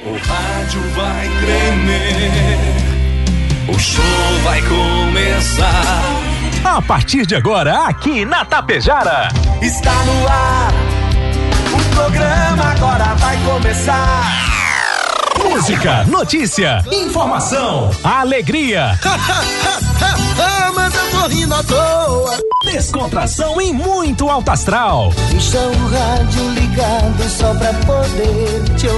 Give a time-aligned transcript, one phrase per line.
[0.00, 2.58] O rádio vai tremer,
[3.68, 4.04] o show
[4.42, 6.02] vai começar.
[6.64, 9.28] A partir de agora, aqui na Tapejara.
[9.62, 10.72] Está no ar,
[11.72, 14.48] o programa agora vai começar.
[15.50, 18.98] Música, notícia, informação, alegria.
[20.78, 22.38] mas eu tô rindo à toa.
[22.64, 25.12] Descontração e muito alto astral.
[25.30, 28.97] Deixa o rádio ligado só pra poder te ouvir.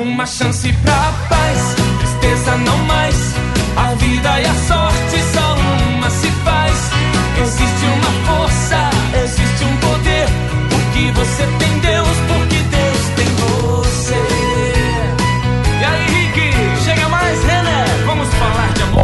[0.00, 3.16] Uma chance pra paz, tristeza não mais.
[3.76, 4.54] A vida e a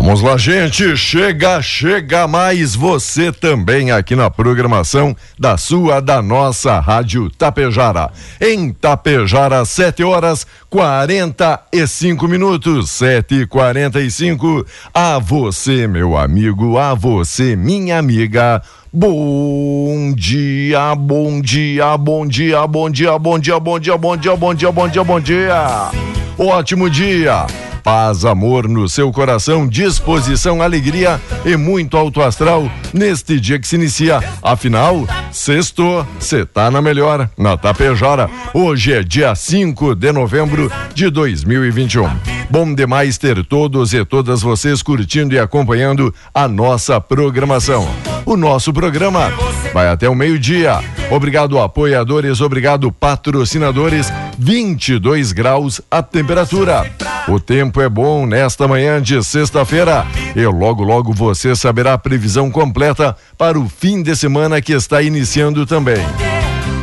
[0.04, 0.94] Vamos lá, gente.
[0.98, 8.12] Chega, chega mais você também aqui na programação da sua, da nossa Rádio Tapejara.
[8.38, 12.90] Em Tapejara, 7 horas 45 minutos.
[12.90, 18.60] 7 e 45 A você, meu amigo, a você, minha amiga.
[18.92, 24.54] Bom dia, bom dia, bom dia, bom dia, bom dia, bom dia, bom dia, bom
[24.54, 25.90] dia, bom dia, bom dia.
[26.38, 27.46] Ótimo dia.
[27.84, 33.76] Paz, amor no seu coração, disposição, alegria e muito alto astral neste dia que se
[33.76, 34.20] inicia.
[34.42, 38.30] Afinal, sexto, cê tá na melhor, na Tapejara.
[38.54, 42.08] Hoje é dia 5 de novembro de 2021.
[42.48, 47.86] Bom demais ter todos e todas vocês curtindo e acompanhando a nossa programação.
[48.24, 49.30] O nosso programa
[49.74, 50.80] vai até o meio-dia.
[51.10, 54.10] Obrigado, apoiadores, obrigado, patrocinadores.
[54.38, 56.90] 22 graus a temperatura.
[57.28, 60.06] O tempo é bom nesta manhã de sexta-feira.
[60.36, 65.00] E logo, logo você saberá a previsão completa para o fim de semana que está
[65.00, 66.04] iniciando também.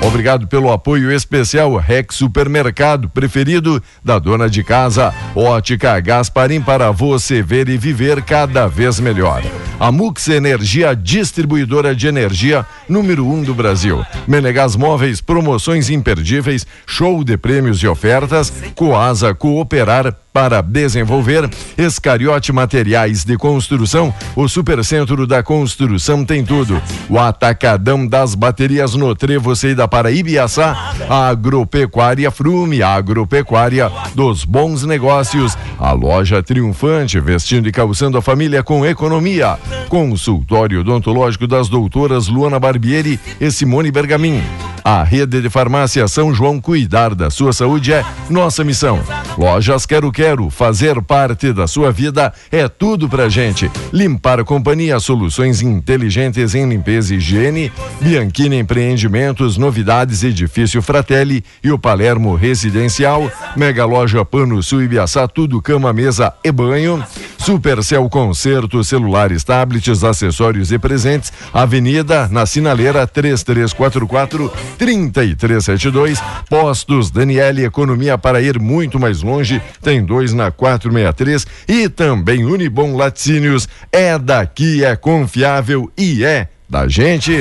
[0.02, 5.14] Obrigado pelo apoio especial Rex Supermercado, preferido da dona de casa.
[5.36, 9.44] Ótica Gasparim para você ver e viver cada vez melhor.
[9.80, 14.06] A Mux Energia, distribuidora de energia número um do Brasil.
[14.28, 18.54] Menegas Móveis, promoções imperdíveis, show de prêmios e ofertas.
[18.76, 21.50] Coasa Cooperar para desenvolver.
[21.78, 26.82] Escariote Materiais de Construção, o Supercentro da Construção tem tudo.
[27.10, 30.94] O Atacadão das Baterias no Trevo da Paraíba e Açá.
[31.10, 35.58] A Agropecuária Frume, a agropecuária dos bons negócios.
[35.78, 39.58] A loja triunfante, vestindo e calçando a família com economia.
[39.90, 44.42] Consultório odontológico das doutoras Luana Barbieri e Simone Bergamin.
[44.84, 49.00] A rede de farmácia São João cuidar da sua saúde é nossa missão.
[49.38, 53.72] Lojas Quero Quero, fazer parte da sua vida é tudo pra gente.
[53.92, 57.72] Limpar a companhia, soluções inteligentes em limpeza e higiene.
[58.00, 63.32] Bianchini Empreendimentos, novidades Edifício Fratelli e o Palermo Residencial.
[63.56, 67.04] Mega Loja Pano Sul Ibiaçá, tudo cama, mesa e banho.
[67.40, 71.34] Supercel Concerto, celulares, tablets, acessórios e presentes.
[71.52, 76.22] Avenida, na Sinaleira 3344 3372.
[76.48, 79.60] Postos Daniele Economia para ir muito mais longe.
[79.82, 83.66] Tem dois na 463 e também Unibom Laticínios.
[83.90, 87.32] É daqui, é confiável e é da gente.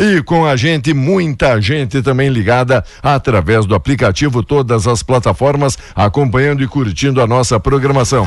[0.00, 6.62] E com a gente, muita gente também ligada através do aplicativo, todas as plataformas, acompanhando
[6.62, 8.26] e curtindo a nossa programação.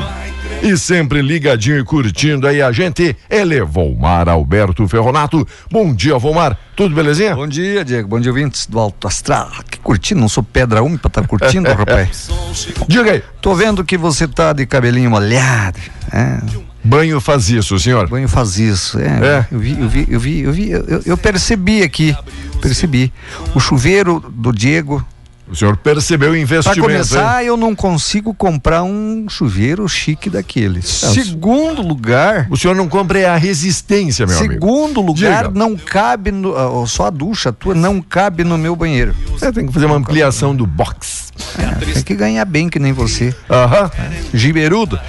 [0.61, 5.47] E sempre ligadinho e curtindo aí a gente, ele é Volmar Alberto Ferronato.
[5.71, 6.57] Bom dia, Volmar.
[6.75, 7.35] Tudo belezinha?
[7.35, 8.07] Bom dia, Diego.
[8.07, 9.51] Bom dia, ouvintes do Alto Astral.
[9.69, 12.29] Que curtindo, não sou pedra úmida pra estar tá curtindo, rapaz.
[12.87, 13.23] Diga aí.
[13.41, 15.79] Tô vendo que você tá de cabelinho molhado.
[16.11, 16.39] É.
[16.83, 18.07] Banho faz isso, senhor.
[18.07, 18.99] Banho faz isso.
[18.99, 19.05] É.
[19.05, 19.47] É.
[19.51, 22.15] Eu vi, eu vi, eu vi, eu vi, eu, eu percebi aqui.
[22.61, 23.11] Percebi.
[23.53, 25.05] O chuveiro do Diego
[25.49, 26.81] O senhor percebeu o Para investimento.
[26.81, 27.47] começar, hein?
[27.47, 30.81] eu não consigo comprar um chuveiro chique daquele.
[30.81, 34.53] Segundo lugar, O senhor não compra é a resistência, meu amigo.
[34.53, 35.57] segundo lugar, Diga.
[35.57, 39.15] não cabe no, ah, só a ducha tua não cabe no meu banheiro.
[39.31, 41.27] Você tem que fazer uma ampliação do box.
[41.57, 43.33] É, tem que ganhar bem que nem você.
[43.49, 43.89] Aham.
[44.33, 44.99] Giberudo.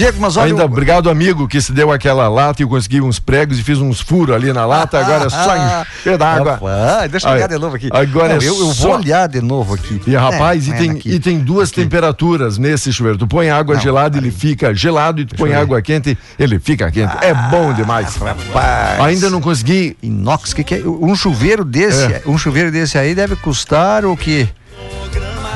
[0.00, 3.00] Diego, mas olha, Ainda eu- obrigado, amigo, que se deu aquela lata e eu consegui
[3.00, 4.98] uns pregos e fiz uns furos ali na lata.
[4.98, 5.54] Agora é só
[6.00, 6.52] encher d'água.
[6.54, 7.88] Rapaz, deixa eu Aí, olhar de novo aqui.
[7.92, 10.00] agora Não, é eu, eu só- vou olhar de novo aqui.
[10.06, 11.10] E rapaz, É, e, é tem, aqui.
[11.12, 13.18] e tem duas temperaturas nesse chuveiro.
[13.18, 16.90] Tu põe água Não, gelada, ele fica gelado, e tu põe água quente, ele fica
[16.90, 17.12] quente.
[17.20, 18.16] é bom demais.
[18.16, 19.00] Rapaz.
[19.00, 19.96] Ainda não consegui.
[20.02, 20.82] Inox, que que é?
[20.86, 22.22] Um chuveiro desse, É.
[22.26, 24.48] um chuveiro desse aí deve custar o quê?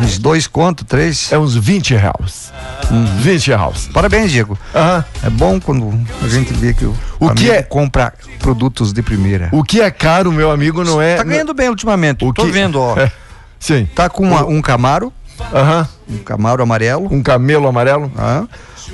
[0.01, 1.31] Uns dois conto, três.
[1.33, 2.53] É uns 20 reais.
[2.91, 3.05] Uhum.
[3.19, 3.89] 20 reais.
[3.93, 4.59] Parabéns, Diego.
[4.75, 5.05] Aham.
[5.23, 9.49] É bom quando a gente vê que o, O que é- compra produtos de primeira.
[9.53, 11.17] O que é caro, meu amigo, não é.
[11.17, 12.25] Tá ganhando bem ultimamente.
[12.25, 12.97] O Tô que- vendo, ó.
[12.99, 13.11] É.
[13.59, 13.87] Sim.
[13.95, 15.13] Tá com uma- um Camaro,
[15.53, 15.89] Aham.
[16.11, 17.09] um Camaro amarelo.
[17.11, 18.11] Um camelo amarelo.
[18.15, 18.47] Tá?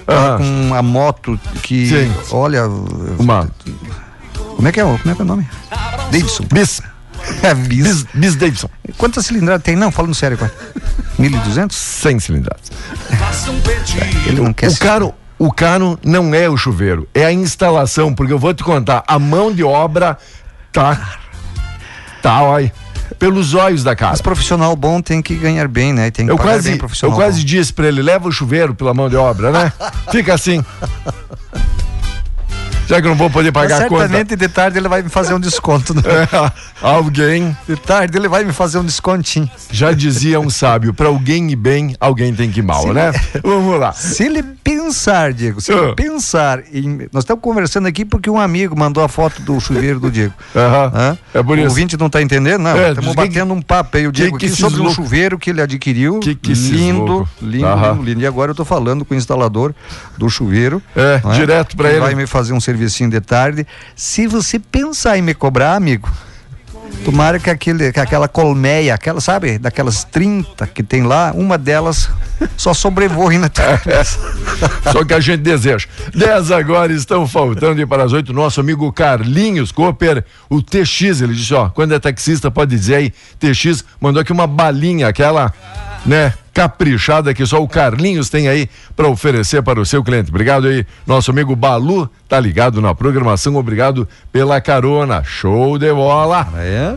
[0.06, 0.36] Tá Aham.
[0.38, 2.12] com uma moto que, Sim.
[2.30, 2.66] olha,
[3.18, 3.50] Uma.
[4.56, 5.48] como é que é, o- como é que é o nome?
[6.12, 6.44] Davidson.
[6.52, 6.80] Bis.
[7.42, 8.02] É, bis.
[8.02, 8.68] Bis, Bis Davidson.
[8.98, 9.76] Quantas cilindradas tem?
[9.76, 10.52] Não, falando sério agora.
[11.18, 11.72] 1.200?
[11.72, 12.70] 100 cilindradas.
[14.26, 18.32] Ele não quer O caro, o caro não é o chuveiro, é a instalação, porque
[18.32, 20.18] eu vou te contar, a mão de obra
[20.72, 21.18] tá.
[22.22, 22.72] Tá, olha.
[23.18, 24.12] Pelos olhos da casa.
[24.12, 26.10] Mas profissional bom tem que ganhar bem, né?
[26.10, 27.44] Tem que Eu quase, eu quase bom.
[27.46, 29.72] disse pra ele, leva o chuveiro pela mão de obra, né?
[30.12, 30.64] Fica assim.
[32.90, 34.02] Já que eu não vou poder Mas pagar a conta.
[34.02, 35.94] certamente de tarde ele vai me fazer um desconto.
[35.94, 36.02] né?
[36.82, 39.48] É, alguém, De tarde ele vai me fazer um descontinho.
[39.70, 42.92] já dizia um sábio, pra alguém ir bem, alguém tem que ir mal, Sim.
[42.92, 43.12] né?
[43.44, 43.92] Vamos lá.
[43.92, 45.94] Se ele pensar, Diego, se ele Ah.
[45.94, 47.08] pensar em.
[47.12, 50.34] Nós estamos conversando aqui porque um amigo mandou a foto do chuveiro do Diego.
[50.54, 51.16] Hã?
[51.34, 51.68] é por O isso.
[51.68, 52.62] ouvinte não está entendendo?
[52.62, 54.80] Não, É, estamos diz que- batendo um papo aí, o Diego, que aqui esses sobre
[54.80, 56.18] um loucos- chuveiro que ele adquiriu.
[56.20, 58.20] Que que lindo, lindo, lindo, lindo.
[58.22, 59.74] E agora eu estou falando com o instalador
[60.18, 60.82] do chuveiro.
[60.96, 62.00] É, não direto que ele.
[62.00, 63.66] Vai me fazer um servicinho de tarde.
[63.94, 66.10] Se você pensar em me cobrar, amigo.
[67.04, 72.10] Tomara que, aquele, que aquela colmeia, aquela, sabe, daquelas 30 que tem lá, uma delas
[72.56, 74.18] só sobrevoe na tua cabeça.
[74.92, 75.86] Só que a gente deseja.
[76.12, 81.34] 10 agora estão faltando e para as 8, nosso amigo Carlinhos Cooper, o TX, ele
[81.34, 85.54] disse, ó, quando é taxista pode dizer aí, TX mandou aqui uma balinha, aquela,
[86.04, 90.30] né, caprichada que só o Carlinhos tem aí para oferecer para o seu cliente.
[90.30, 95.22] Obrigado aí, nosso amigo Balu, tá ligado na programação, obrigado pela carona.
[95.24, 96.46] Show de bola.
[96.56, 96.94] É?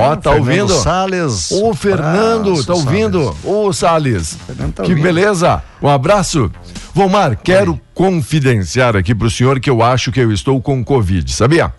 [0.00, 0.74] Ó, tá Fernando ouvindo?
[0.74, 1.52] Salles.
[1.52, 3.36] Ô, Fernando, Abraço, tá ouvindo?
[3.44, 4.38] Ô, Salles.
[4.46, 5.04] Fernando tá que ouvindo.
[5.04, 5.62] beleza.
[5.82, 6.50] Um abraço.
[6.94, 11.72] Vomar, quero confidenciar aqui pro senhor que eu acho que eu estou com Covid, sabia?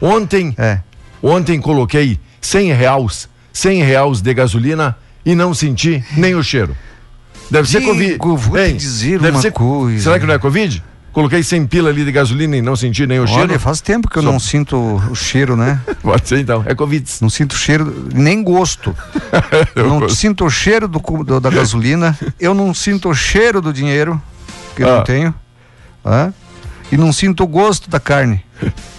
[0.00, 0.78] Ontem, É.
[1.22, 4.96] ontem coloquei 100 reais, 100 reais de gasolina
[5.28, 6.74] e não senti nem o cheiro.
[7.50, 8.48] Deve ser Diego, Covid.
[8.48, 8.76] vou te Hein?
[8.76, 10.02] dizer Deve uma ser- coisa.
[10.04, 10.82] Será que não é Covid?
[11.12, 13.42] Coloquei 100 pila ali de gasolina e não senti nem o cheiro.
[13.42, 15.80] Olha, faz tempo que eu Só- não sinto o cheiro, né?
[16.02, 17.04] Pode ser então, é Covid.
[17.20, 18.94] Não sinto cheiro, nem gosto.
[19.74, 20.16] Eu não gosto.
[20.16, 22.16] sinto o cheiro do, do- da gasolina.
[22.38, 24.20] Eu não sinto o cheiro do dinheiro,
[24.76, 24.96] que eu Ah.
[24.98, 25.34] não tenho.
[26.04, 26.32] Hã?
[26.92, 28.44] E não sinto o gosto da carne.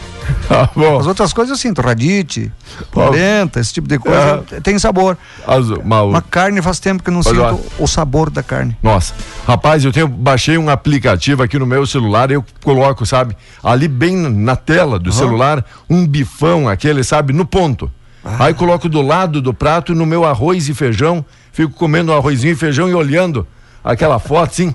[0.50, 1.00] Tá bom.
[1.00, 2.51] As outras coisas eu sinto, radite,
[2.92, 5.16] polenta, esse tipo de coisa, tem sabor.
[5.48, 6.10] Azul, mal.
[6.10, 7.84] Uma carne faz tempo que eu não Mas, sinto ó.
[7.84, 8.75] o sabor da carne.
[8.81, 9.13] Nossa,
[9.48, 14.16] rapaz, eu tenho baixei um aplicativo aqui no meu celular, eu coloco, sabe, ali bem
[14.16, 17.90] na tela do celular, um bifão aquele, sabe, no ponto.
[18.26, 18.45] Ah.
[18.45, 21.23] Aí coloco do lado do prato no meu arroz e feijão,
[21.54, 23.47] fico comendo um arrozinho e feijão e olhando
[23.83, 24.73] aquela foto assim,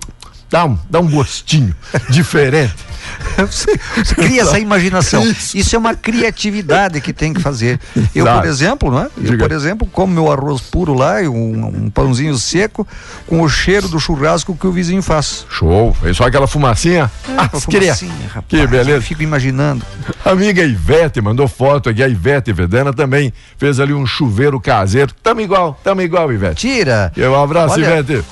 [0.50, 1.74] dá um, dá um gostinho
[2.10, 2.74] diferente.
[3.36, 5.22] Você você cria essa imaginação.
[5.26, 5.56] Isso.
[5.58, 5.76] Isso.
[5.76, 7.78] é uma criatividade que tem que fazer.
[8.14, 8.40] Eu, Exato.
[8.40, 9.10] por exemplo, né?
[9.16, 9.44] Eu, Diga.
[9.44, 12.86] por exemplo, como meu arroz puro lá e um, um pãozinho seco
[13.26, 15.44] com o cheiro do churrasco que o vizinho faz.
[15.50, 17.10] Show, é só aquela fumacinha.
[17.36, 17.94] Ah, Uma queria.
[17.94, 18.90] fumacinha, rapaz, Que beleza.
[18.90, 19.84] eu Fico imaginando.
[20.24, 25.12] Amiga Ivete mandou foto aqui, a Ivete Vedana também fez ali um chuveiro caseiro.
[25.22, 26.66] Tamo igual, tamo igual, Ivete.
[26.66, 27.12] Tira.
[27.14, 28.24] E um abraço, Olha, Ivete.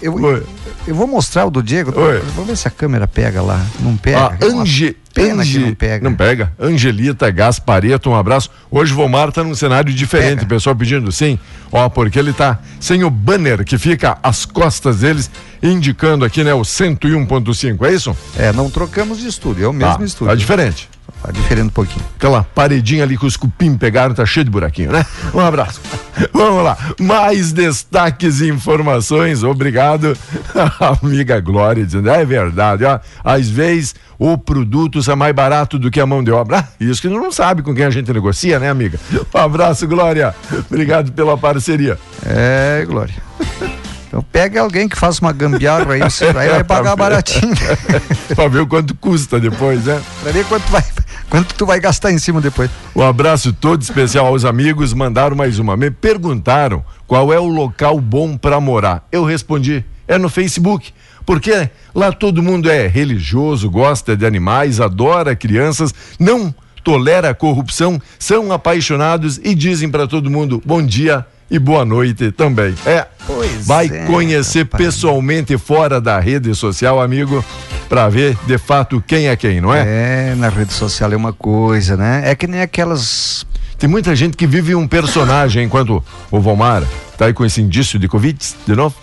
[0.00, 0.42] Eu, Oi.
[0.86, 1.92] Eu vou mostrar o do Diego.
[1.98, 2.20] Oi.
[2.34, 3.64] Vou ver se a câmera pega lá.
[3.80, 4.18] Não pega.
[4.18, 6.08] Ah, É Ange, pena Ange, que não pega.
[6.10, 6.52] Não pega.
[6.58, 8.50] Angelita Gaspareto, um abraço.
[8.70, 11.38] Hoje o Vomar tá num cenário diferente, o pessoal pedindo sim.
[11.72, 15.30] Ó, porque ele tá sem o banner que fica às costas deles,
[15.62, 18.16] indicando aqui, né, o 101.5, é isso?
[18.36, 20.28] É, não trocamos de estúdio, é o mesmo tá, estúdio.
[20.28, 20.88] Tá diferente.
[21.22, 22.04] Tá diferente um pouquinho.
[22.16, 25.04] Aquela paredinha ali que os cupim pegaram, tá cheio de buraquinho, né?
[25.34, 25.80] Um abraço.
[26.32, 26.76] Vamos lá.
[27.00, 29.42] Mais destaques e informações.
[29.42, 30.16] Obrigado,
[31.02, 33.00] amiga Glória, dizendo, é verdade, ó.
[33.24, 36.58] Às vezes o produto sai mais barato do que a mão de obra.
[36.58, 38.98] Ah, isso que não sabe com quem a gente negocia, né, amiga?
[39.34, 40.34] Um abraço, Glória.
[40.70, 41.98] Obrigado pela parceria.
[42.24, 43.14] É, Glória.
[44.06, 47.54] Então pega alguém que faça uma gambiarra aí, você vai, vai pagar baratinho.
[48.34, 50.00] pra ver o quanto custa depois, né?
[50.22, 50.84] pra ver quanto vai,
[51.28, 52.70] quanto tu vai gastar em cima depois.
[52.94, 54.92] Um abraço todo especial aos amigos.
[54.92, 55.76] Mandaram mais uma.
[55.76, 59.06] Me perguntaram qual é o local bom para morar.
[59.10, 60.92] Eu respondi: é no Facebook.
[61.24, 68.00] Porque lá todo mundo é religioso, gosta de animais, adora crianças, não tolera a corrupção,
[68.16, 72.74] são apaixonados e dizem para todo mundo bom dia e boa noite também.
[72.84, 74.84] É, Pois vai é, conhecer rapaz.
[74.84, 77.44] pessoalmente fora da rede social, amigo,
[77.88, 80.30] para ver de fato quem é quem, não é?
[80.30, 82.22] É, na rede social é uma coisa, né?
[82.24, 83.44] É que nem aquelas.
[83.78, 86.82] Tem muita gente que vive um personagem enquanto o Valmar
[87.18, 88.94] tá aí com esse indício de Covid de novo,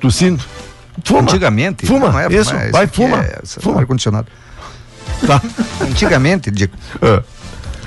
[0.00, 0.42] tossindo.
[1.04, 1.22] Fuma.
[1.22, 1.86] Antigamente.
[1.86, 3.18] Fuma, não é, isso, vai, fuma.
[3.18, 3.80] É, Fuma.
[3.80, 4.28] ar-condicionado.
[5.26, 5.40] Tá.
[5.80, 7.22] Antigamente, digo, Ah,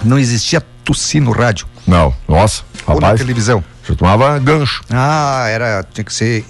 [0.04, 3.64] não existia tossir no rádio não, nossa, ou na televisão.
[3.88, 4.84] Já tomava gancho.
[4.90, 6.46] Ah, era, tinha que ser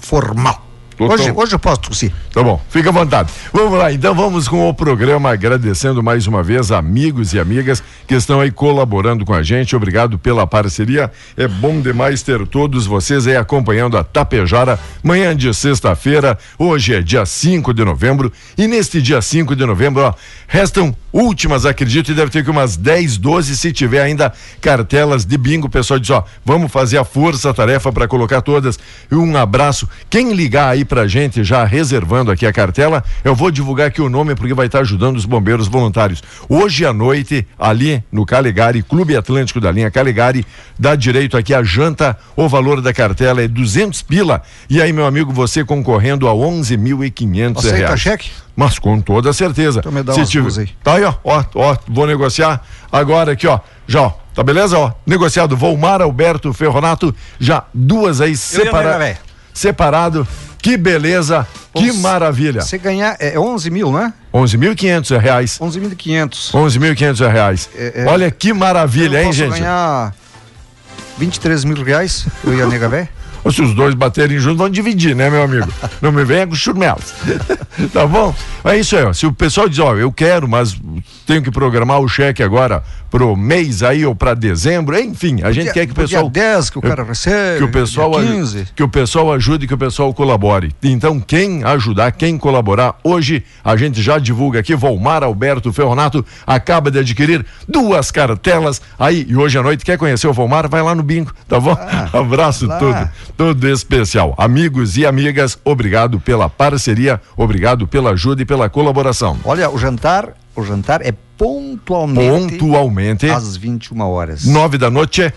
[0.00, 0.66] formal.
[0.98, 2.10] Hoje, hoje eu posso tossir.
[2.32, 3.30] Tá bom, fica à vontade.
[3.52, 8.14] Vamos lá, então vamos com o programa agradecendo mais uma vez amigos e amigas que
[8.14, 9.76] estão aí colaborando com a gente.
[9.76, 11.12] Obrigado pela parceria.
[11.36, 16.38] É bom demais ter todos vocês aí acompanhando a Tapejara manhã de sexta-feira.
[16.58, 20.14] Hoje é dia 5 de novembro e neste dia 5 de novembro, ó,
[20.48, 25.38] restam últimas, acredito, e deve ter que umas 10, 12 se tiver ainda cartelas de
[25.38, 25.66] bingo.
[25.66, 28.78] O pessoal diz, ó, vamos fazer a força-tarefa para colocar todas.
[29.10, 29.88] E um abraço.
[30.10, 34.08] Quem ligar aí pra gente, já reservando aqui a cartela, eu vou divulgar aqui o
[34.08, 36.22] nome porque vai estar ajudando os bombeiros voluntários.
[36.48, 40.44] Hoje à noite, ali no Calegari, Clube Atlântico da linha Calegari,
[40.78, 42.16] dá direito aqui a janta.
[42.36, 44.42] O valor da cartela é 200 pila.
[44.68, 48.00] E aí, meu amigo, você concorrendo a 11.500 Aceita reais.
[48.00, 48.30] cheque?
[48.56, 49.80] Mas com toda certeza.
[49.80, 50.70] Então me dá Se tiver- aí.
[50.82, 54.92] Tá aí, ó, ó, ó, vou negociar agora aqui, ó, já, ó, tá beleza, ó,
[55.06, 58.34] negociado, Volmar Alberto Ferronato, já duas aí
[58.98, 59.16] véi.
[59.52, 60.26] separado,
[60.58, 64.12] que beleza, que maravilha, Você ganhar, é 11 mil, né?
[64.32, 66.50] 11.500 reais, 11.500.
[66.54, 68.04] 11.500 reais, É, é.
[68.06, 70.14] olha que maravilha, hein, posso gente, ganhar
[71.18, 73.08] 23 mil reais, eu e a nega véia.
[73.50, 75.68] Se os dois baterem juntos, vão dividir, né, meu amigo?
[76.00, 77.14] Não me venha com churmelas.
[77.92, 78.34] tá bom?
[78.64, 79.12] É isso aí, ó.
[79.12, 80.76] Se o pessoal diz, ó, eu quero, mas
[81.26, 85.64] tenho que programar o cheque agora pro mês aí ou para dezembro, enfim, a gente
[85.64, 87.58] Dia- quer que o pessoal Dia 10 que o cara recebe.
[87.58, 88.68] que o pessoal dia aju- 15.
[88.74, 90.74] que o pessoal ajude, que o pessoal colabore.
[90.82, 96.90] Então, quem ajudar, quem colaborar, hoje a gente já divulga aqui, Volmar Alberto Ferronato acaba
[96.90, 100.94] de adquirir duas cartelas aí e hoje à noite quer conhecer o Volmar, vai lá
[100.94, 101.76] no bingo, tá bom?
[102.12, 102.78] Abraço Ah, lá.
[102.78, 104.34] todo, todo especial.
[104.36, 109.38] Amigos e amigas, obrigado pela parceria, obrigado pela ajuda e pela colaboração.
[109.44, 114.44] Olha, o jantar, o jantar é pontualmente Pontualmente, às 21 horas.
[114.46, 115.32] nove da noite, É,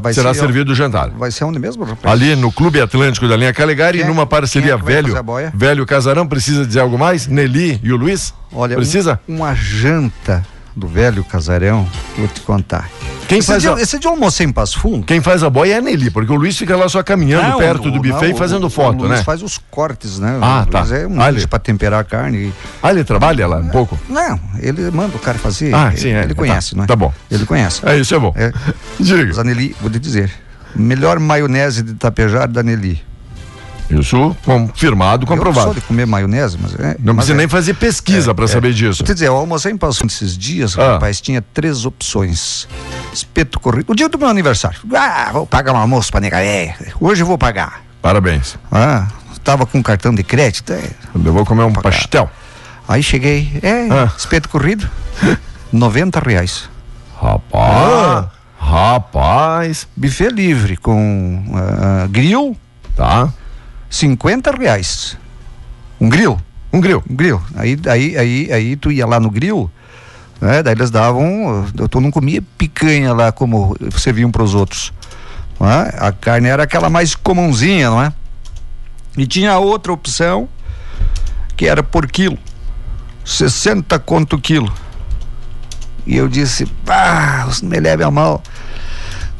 [0.00, 1.10] vai será ser, servido o jantar.
[1.10, 2.12] Vai ser onde mesmo, rapaz?
[2.12, 5.14] Ali no Clube Atlântico da linha Calegari, Quem é- numa parceria é velho,
[5.54, 7.26] velho Casarão, precisa dizer algo mais?
[7.26, 8.34] Nelly e o Luiz?
[8.52, 9.18] Olha, Precisa?
[9.28, 10.44] um- uma janta
[10.76, 11.86] do velho casarão,
[12.16, 12.88] vou te contar.
[13.28, 15.06] Quem esse, faz dia, a- esse dia almocei em Passo Fundo.
[15.06, 17.58] Quem faz a boia é a Nelly, porque o Luiz fica lá só caminhando Não,
[17.58, 19.24] perto do buffet não, e fazendo o- foto, o Luiz né?
[19.24, 20.38] faz os cortes, né?
[20.42, 20.84] Ah, tá.
[20.94, 22.52] É um Ah, pra temperar a carne.
[22.82, 23.98] Ah, ele trabalha lá um pouco?
[24.08, 25.74] Não, ele manda o cara fazer.
[25.74, 26.22] Ah, ele, sim, é.
[26.24, 26.38] Ele Tá.
[26.40, 26.86] conhece, não é?
[26.86, 27.12] Tá bom.
[27.30, 27.80] Ele conhece.
[27.86, 28.32] É isso, é bom.
[28.36, 28.52] É.
[29.00, 29.32] Diga.
[29.32, 30.30] Zanelli, vou te dizer.
[30.74, 33.02] Melhor maionese de tapejar da Nelly.
[34.00, 35.66] Isso confirmado, Eu comprovado.
[35.66, 36.96] sou de comer maionese, mas é.
[36.98, 37.36] Não mas precisa é.
[37.36, 39.02] nem fazer pesquisa pra saber disso.
[39.04, 40.94] Te dizer, eu almocei em Passo esses dias, Ah.
[40.94, 42.66] rapaz, tinha três opções.
[43.12, 43.90] Espeto corrido.
[43.90, 44.78] O dia do meu aniversário.
[44.94, 46.76] Ah, vou pagar um almoço pra nega véia.
[47.00, 47.82] Hoje eu vou pagar.
[48.00, 48.56] Parabéns.
[48.70, 49.08] Ah,
[49.44, 50.72] tava com cartão de crédito.
[50.72, 50.82] é.
[51.14, 51.90] Eu vou comer um Pagar.
[51.90, 52.30] pastel.
[52.88, 53.52] Aí cheguei.
[53.62, 54.10] É, Ah.
[54.16, 54.88] espeto corrido.
[55.72, 56.68] 90 reais.
[57.20, 58.26] Rapaz.
[58.58, 59.86] Rapaz.
[59.96, 62.56] Buffet livre com ah, grill,
[62.96, 63.28] Tá.
[63.92, 65.18] 50 reais.
[66.00, 66.40] Um grill.
[66.72, 67.04] Um grill.
[67.08, 67.40] Um grill.
[67.54, 69.70] Aí, aí, aí, aí tu ia lá no grill,
[70.40, 70.62] né?
[70.62, 71.66] Daí eles davam.
[71.90, 74.92] Tu não comia picanha lá como serviam para os outros.
[75.60, 76.06] é?
[76.06, 78.12] A carne era aquela mais comumzinha, não é?
[79.16, 80.48] E tinha outra opção
[81.54, 82.38] que era por quilo.
[83.26, 84.72] 60 conto quilo.
[86.06, 88.42] E eu disse, ah, me leve a mal.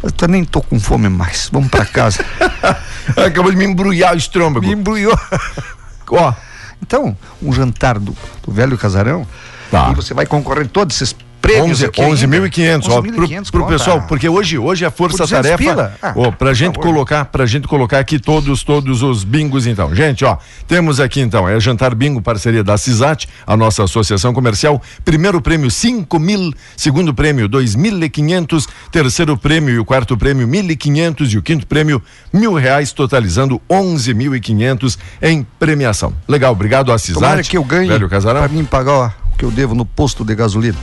[0.03, 1.49] Eu nem tô com fome mais.
[1.53, 2.25] Vamos para casa.
[3.17, 4.67] Acabou de me embrulhar o estômago.
[4.67, 5.17] Me embrulhou.
[6.11, 6.35] Ó,
[6.83, 9.27] Então, um jantar do, do velho casarão
[9.73, 9.91] Tá.
[9.91, 12.17] E você vai concorrer todos esses prêmios 11 aqui ainda.
[12.17, 13.73] 11.500, ó, pro, 11.500 pro conta.
[13.73, 15.93] pessoal, porque hoje, hoje é 200 força-tarefa?
[16.01, 16.89] Ah, ó, pra por gente favor.
[16.89, 19.95] colocar, pra gente colocar aqui todos, todos os bingos então.
[19.95, 24.81] Gente, ó, temos aqui então, é Jantar Bingo, parceria da CISAT, a nossa associação comercial,
[25.05, 31.39] primeiro prêmio 5 mil, segundo prêmio 2.500, terceiro prêmio e o quarto prêmio 1.500 e
[31.39, 32.01] o quinto prêmio
[32.33, 36.13] mil reais, totalizando 11.500 em premiação.
[36.29, 37.15] Legal, obrigado à CISAT.
[37.21, 38.41] Tomara que eu ganhe Velho Casarão.
[38.41, 40.79] pra mim pagar ó, o que eu devo no posto de gasolina.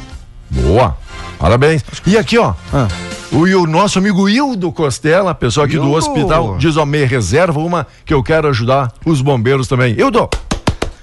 [0.49, 0.97] Boa.
[1.37, 1.83] Parabéns.
[2.05, 2.53] E aqui, ó.
[2.73, 2.87] Ah.
[3.31, 5.95] O, e o nosso amigo Hildo Costela, pessoal aqui do Hildo.
[5.95, 9.93] hospital, diz: Ó, me reserva uma que eu quero ajudar os bombeiros também.
[9.97, 10.27] Hildo!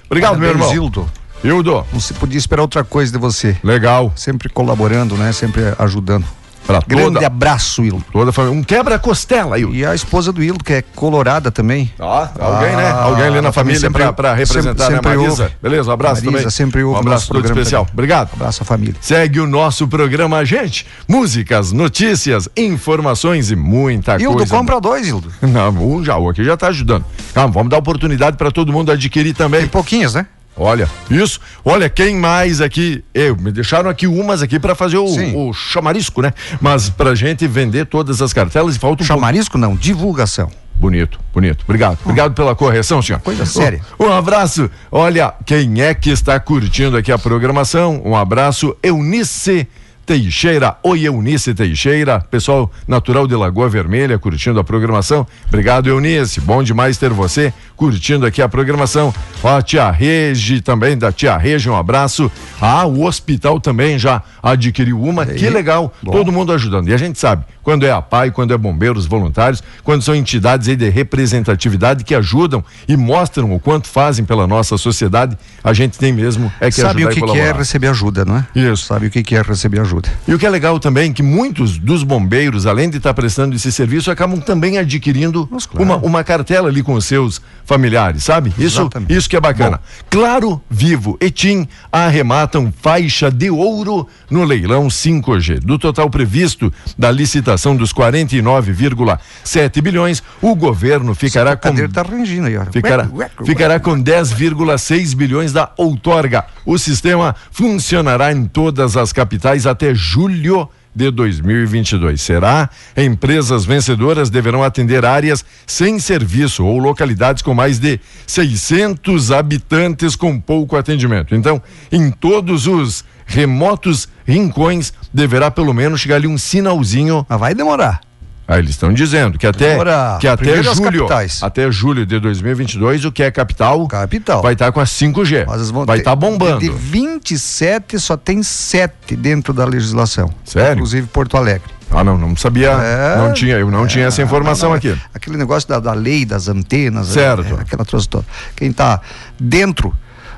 [0.06, 0.74] Obrigado, meu Parabéns, irmão.
[0.74, 1.10] Hildo.
[1.44, 3.56] Hildo, Não se podia esperar outra coisa de você.
[3.62, 4.12] legal.
[4.16, 5.32] Sempre colaborando, né?
[5.32, 6.24] Sempre ajudando.
[6.66, 8.04] Pra Grande toda, abraço, Hildo.
[8.12, 8.58] toda família.
[8.58, 9.74] Um quebra-costela, Hildo.
[9.74, 11.92] E a esposa do Hildo, que é colorada também.
[11.98, 12.86] Ó, alguém, né?
[12.90, 15.42] Ah, Alguém ali na ela também família sempre- pra, pra representar, sempre- sempre né, Marisa?
[15.44, 15.54] ouve.
[15.62, 16.50] Beleza, um abraço Marisa também.
[16.50, 17.82] sempre ouve um abraço todo especial.
[17.84, 17.92] também.
[17.94, 18.30] Obrigado.
[18.32, 18.94] Abraço à família.
[19.00, 20.86] Segue o nosso programa, gente.
[21.08, 24.56] Músicas, notícias, informações e muita Hildo, coisa.
[24.56, 25.32] compra dois, Hildo.
[25.42, 27.04] Não, um já, o aqui já tá ajudando.
[27.32, 29.60] Calma, vamos dar oportunidade para todo mundo adquirir também.
[29.60, 30.26] Tem pouquinhos, né?
[30.56, 31.38] Olha, isso.
[31.64, 33.04] Olha, quem mais aqui?
[33.12, 36.32] Eu, me deixaram aqui umas aqui para fazer o, o chamarisco, né?
[36.60, 39.06] Mas pra gente vender todas as cartelas e falta um.
[39.06, 40.50] Chamarisco não, divulgação.
[40.78, 41.64] Bonito, bonito.
[41.64, 41.98] Obrigado.
[42.04, 43.20] Obrigado pela correção, senhor.
[43.20, 43.80] Coisa séria.
[43.98, 44.70] Um, um abraço.
[44.90, 48.02] Olha, quem é que está curtindo aqui a programação?
[48.04, 49.66] Um abraço, Eunice
[50.06, 50.76] Teixeira.
[50.84, 52.20] Oi, Eunice Teixeira.
[52.20, 55.26] Pessoal natural de Lagoa Vermelha, curtindo a programação.
[55.48, 56.40] Obrigado, Eunice.
[56.40, 59.12] Bom demais ter você curtindo aqui a programação.
[59.42, 62.30] Ó, a tia Regi também, da tia Regi, um abraço.
[62.60, 65.26] Ah, o hospital também já adquiriu uma.
[65.26, 65.92] Que legal.
[66.04, 66.88] Todo mundo ajudando.
[66.88, 70.68] E a gente sabe, quando é a PAI, quando é bombeiros voluntários, quando são entidades
[70.68, 75.98] aí de representatividade que ajudam e mostram o quanto fazem pela nossa sociedade, a gente
[75.98, 78.46] tem mesmo é que Sabe ajudar o que, que é receber ajuda, não é?
[78.54, 78.86] Isso.
[78.86, 79.95] Sabe o que, que é receber ajuda.
[80.26, 83.70] E o que é legal também, que muitos dos bombeiros, além de estar prestando esse
[83.70, 85.84] serviço, acabam também adquirindo Mas claro.
[85.84, 88.50] uma, uma cartela ali com os seus familiares, sabe?
[88.58, 89.12] Isso, Exatamente.
[89.12, 89.80] isso que é bacana.
[90.08, 95.60] Claro, Vivo e TIM arrematam faixa de ouro no leilão 5G.
[95.60, 102.46] Do total previsto da licitação dos 49,7 bilhões, o governo ficará O com tá rangindo
[102.46, 102.56] aí.
[102.70, 103.08] Ficará,
[103.44, 106.44] ficará com 10,6 bilhões da outorga.
[106.64, 112.20] O sistema funcionará em todas as capitais até julho de 2022.
[112.20, 112.70] Será?
[112.96, 120.40] Empresas vencedoras deverão atender áreas sem serviço ou localidades com mais de 600 habitantes com
[120.40, 121.34] pouco atendimento.
[121.34, 127.54] Então, em todos os remotos rincões deverá pelo menos chegar ali um sinalzinho Mas vai
[127.54, 128.05] demorar.
[128.48, 131.08] Aí eles estão dizendo que até Agora, que até julho,
[131.42, 134.40] até julho de 2022, o que é capital, Capital.
[134.40, 135.44] vai estar com a 5G.
[135.46, 136.60] Mas eles vão vai estar bombando.
[136.60, 140.30] De 27, só tem 7 dentro da legislação.
[140.44, 140.74] Sério?
[140.74, 141.68] Inclusive Porto Alegre.
[141.90, 143.16] Ah, não, não sabia, É.
[143.16, 144.96] não tinha, eu não tinha essa informação Não, não, aqui.
[145.14, 147.08] Aquele negócio da, da lei das antenas.
[147.08, 147.56] Certo.
[147.58, 148.24] é, aquela trouxe toda.
[148.56, 149.00] Quem está
[149.40, 149.94] dentro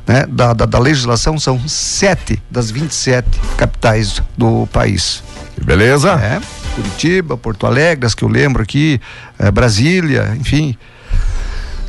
[0.07, 5.23] né, da, da, da legislação são sete das 27 capitais do país.
[5.63, 6.13] Beleza?
[6.13, 6.41] É,
[6.83, 9.01] Curitiba, Porto Alegre, as que eu lembro aqui,
[9.39, 10.77] é, Brasília, enfim.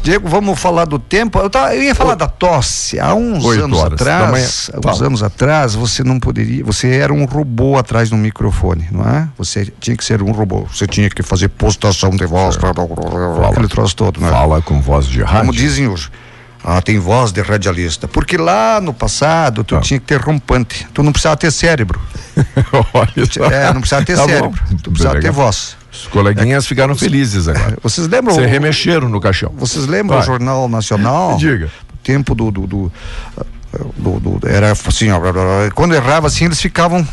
[0.02, 1.38] Diego, vamos falar do tempo.
[1.40, 2.98] Eu, tava- eu ia falar da tosse.
[3.00, 5.08] Há uns Oito anos atrás, há uns Fala.
[5.08, 6.64] anos atrás, você não poderia.
[6.64, 9.28] Você era um robô atrás do microfone, não é?
[9.38, 10.66] Você tinha que ser um robô.
[10.74, 12.72] Você tinha que fazer postação de voz, blá,
[13.52, 14.30] aquele troço todo, né?
[14.30, 15.40] Fala com voz de rádio.
[15.42, 16.10] Como dizem hoje.
[16.64, 18.08] Ah, tem voz de radialista.
[18.08, 19.80] Porque lá no passado tu Ah.
[19.82, 20.88] tinha que ter rompante.
[20.94, 22.00] Tu não precisava ter cérebro.
[22.94, 23.46] Olha só.
[23.46, 24.28] É, não precisava ter Tá bom.
[24.28, 24.60] cérebro.
[24.84, 25.34] Tu precisava ter Legal.
[25.46, 25.78] voz.
[25.92, 27.78] Os coleguinhas ficaram felizes agora.
[27.82, 28.36] Vocês lembram?
[28.36, 29.52] Você remexeram no caixão.
[29.58, 30.24] Vocês lembram Vai.
[30.24, 31.38] o Jornal Nacional?
[31.40, 31.68] Diga.
[31.68, 32.52] Do tempo do.
[32.52, 32.92] do, do,
[33.98, 35.20] do- do- era assim, ó,
[35.74, 37.08] quando errava assim, eles ficavam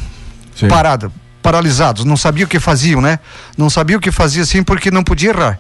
[0.55, 0.69] Sim.
[0.69, 1.11] parados,
[1.43, 3.19] paralisados, não sabiam o que faziam, né?
[3.57, 5.59] Não sabiam o que fazia assim porque não podia errar.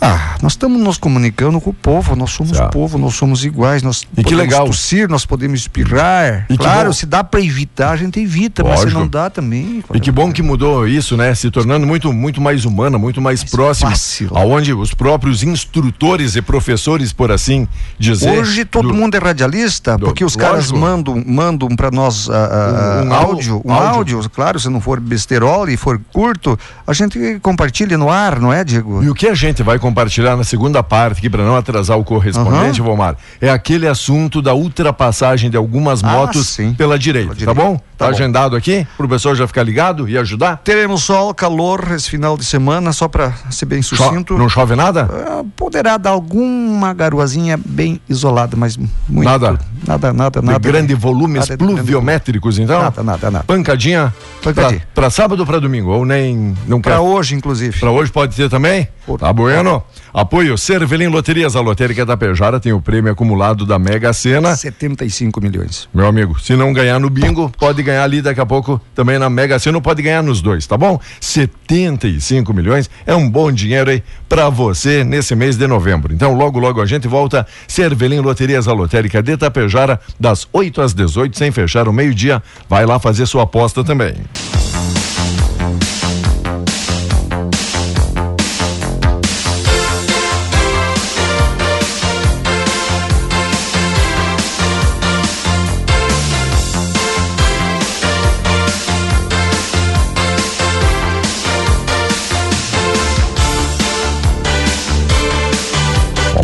[0.00, 4.02] Ah, nós estamos nos comunicando com o povo, nós somos povo, nós somos iguais, nós
[4.02, 4.66] E que podemos legal.
[4.66, 6.44] tossir, nós podemos espirrar.
[6.50, 9.00] E que claro, se dá para evitar, a gente evita, mas se Lógico.
[9.00, 9.82] não dá também.
[9.94, 11.34] E que bom que mudou isso, né?
[11.34, 13.88] Se tornando muito, muito mais humana, muito mais, próximo.
[13.90, 14.30] fácil.
[14.34, 17.66] Aonde os próprios instrutores e professores, por assim
[17.98, 18.38] dizer.
[18.38, 20.78] Hoje todo do- mundo é radialista, do- porque os caras lógico.
[20.78, 24.30] mandam, mandam para nós ah, ah, Um- um áudio, áudio- um áudio.
[24.30, 28.62] claro, se não for besterol e for curto, a gente compartilha no ar, não é,
[28.62, 29.02] Diego?
[29.02, 29.93] E o que a gente vai compartilhar
[30.36, 35.48] na segunda parte, aqui para não atrasar o correspondente, Vomar, é aquele assunto da ultrapassagem
[35.50, 37.54] de algumas Ah, motos pela direita, Pela tá direita.
[37.54, 37.80] bom?
[37.96, 40.56] Tá, Tá agendado aqui pro pessoal já ficar ligado e ajudar?
[40.64, 44.36] Teremos sol, calor esse final de semana, só para ser bem Cho- sucinto.
[44.36, 45.08] não chove nada?
[45.12, 48.76] Ah, poderá dar alguma garoazinha bem isolada, mas
[49.08, 49.24] muito.
[49.28, 49.58] Nada?
[49.86, 50.58] Nada, nada, De nada.
[50.58, 52.82] grande volumes nada de grande pluviométricos, então?
[52.82, 53.44] Nada, nada, nada.
[53.44, 54.82] Pancadinha, Pancadinha.
[54.94, 55.90] Pra sábado ou pra domingo?
[55.90, 56.54] Ou nem.
[56.82, 57.78] Para hoje, inclusive.
[57.78, 58.88] Pra hoje pode ter também?
[59.06, 59.82] Por- Tá bueno.
[60.14, 64.54] Apoio Cervelim Loterias, a lotérica da Pejara tem o prêmio acumulado da Mega Sena.
[64.54, 65.88] 75 milhões.
[65.92, 69.28] Meu amigo, se não ganhar no bingo, pode ganhar ali daqui a pouco também na
[69.28, 71.00] Mega Sena, ou pode ganhar nos dois, tá bom?
[71.20, 76.14] 75 milhões é um bom dinheiro aí pra você nesse mês de novembro.
[76.14, 77.44] Então, logo, logo a gente volta.
[77.66, 82.40] Cervelim Loterias, a lotérica de Tapejara, das 8 às 18, sem fechar o meio-dia.
[82.68, 84.14] Vai lá fazer sua aposta também.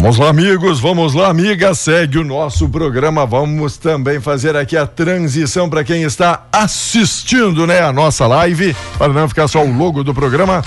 [0.01, 1.75] Vamos lá, amigos, vamos lá, amiga.
[1.75, 3.27] Segue o nosso programa.
[3.27, 9.13] Vamos também fazer aqui a transição para quem está assistindo, né, a nossa live, para
[9.13, 10.65] não ficar só o logo do programa.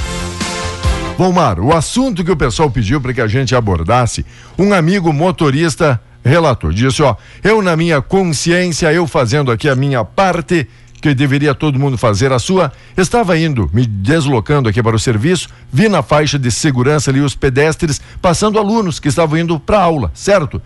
[1.17, 4.23] Vomar, o assunto que o pessoal pediu para que a gente abordasse,
[4.57, 10.05] um amigo motorista relatou, disse, ó, eu na minha consciência, eu fazendo aqui a minha
[10.05, 10.67] parte,
[11.03, 15.49] que deveria todo mundo fazer a sua, estava indo, me deslocando aqui para o serviço,
[15.69, 20.09] vi na faixa de segurança ali os pedestres passando alunos que estavam indo para aula,
[20.13, 20.61] certo?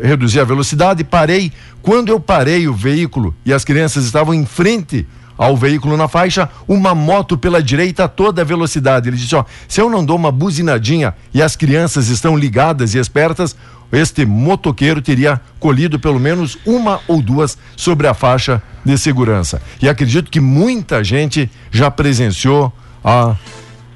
[0.00, 1.52] reduzi a velocidade, parei.
[1.82, 6.48] Quando eu parei o veículo e as crianças estavam em frente ao veículo na faixa,
[6.66, 9.10] uma moto pela direita a toda velocidade.
[9.10, 12.98] Ele disse: Ó, se eu não dou uma buzinadinha e as crianças estão ligadas e
[12.98, 13.54] espertas,
[13.92, 19.60] este motoqueiro teria colhido pelo menos uma ou duas sobre a faixa de segurança.
[19.80, 22.72] E acredito que muita gente já presenciou
[23.04, 23.36] a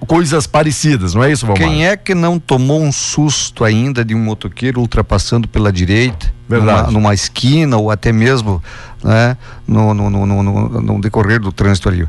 [0.07, 1.67] coisas parecidas, não é isso, Valmar?
[1.67, 6.83] Quem é que não tomou um susto ainda de um motoqueiro ultrapassando pela direita, Verdade.
[6.83, 8.63] Numa, numa esquina ou até mesmo
[9.03, 12.07] né, no, no, no, no, no- no decorrer do trânsito ali?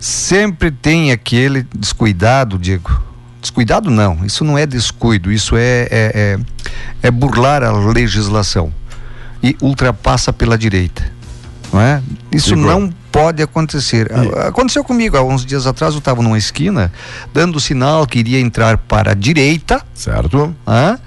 [0.00, 3.02] Sempre tem aquele descuidado, Diego.
[3.40, 6.38] Descuidado não, isso não é descuido, isso é, é, é,
[7.02, 8.72] é burlar a legislação
[9.42, 11.10] e ultrapassa pela direita.
[11.72, 12.02] Não é?
[12.32, 12.66] Isso Igor.
[12.66, 14.10] não pode acontecer.
[14.46, 16.92] Aconteceu comigo há uns dias atrás, eu estava numa esquina,
[17.32, 20.54] dando sinal que iria entrar para a direita, Certo?
[20.66, 20.98] Hã?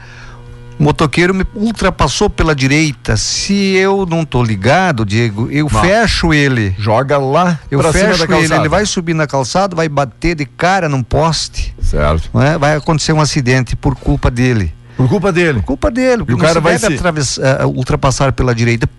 [0.82, 3.16] O motoqueiro me ultrapassou pela direita.
[3.16, 5.80] Se eu não tô ligado, Diego, eu Não.
[5.80, 6.76] fecho ele.
[6.80, 11.04] Joga lá Eu fecho ele, ele vai subir na calçada, vai bater de cara num
[11.04, 12.32] poste, Certo.
[12.42, 12.58] é?
[12.58, 14.74] vai acontecer um acidente por culpa dele.
[14.98, 15.62] Por culpa dele.
[15.62, 18.90] Culpa dele, porque o cara vai deve se- ah, ultrapassar pela direita.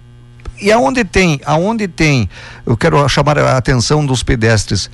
[0.61, 2.31] E aonde tem, aonde tem,
[2.65, 4.89] eu quero chamar a atenção dos pedestres.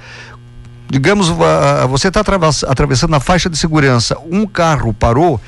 [0.90, 2.22] Digamos, ah, você está
[2.66, 5.38] atravessando a faixa de segurança, um carro parou,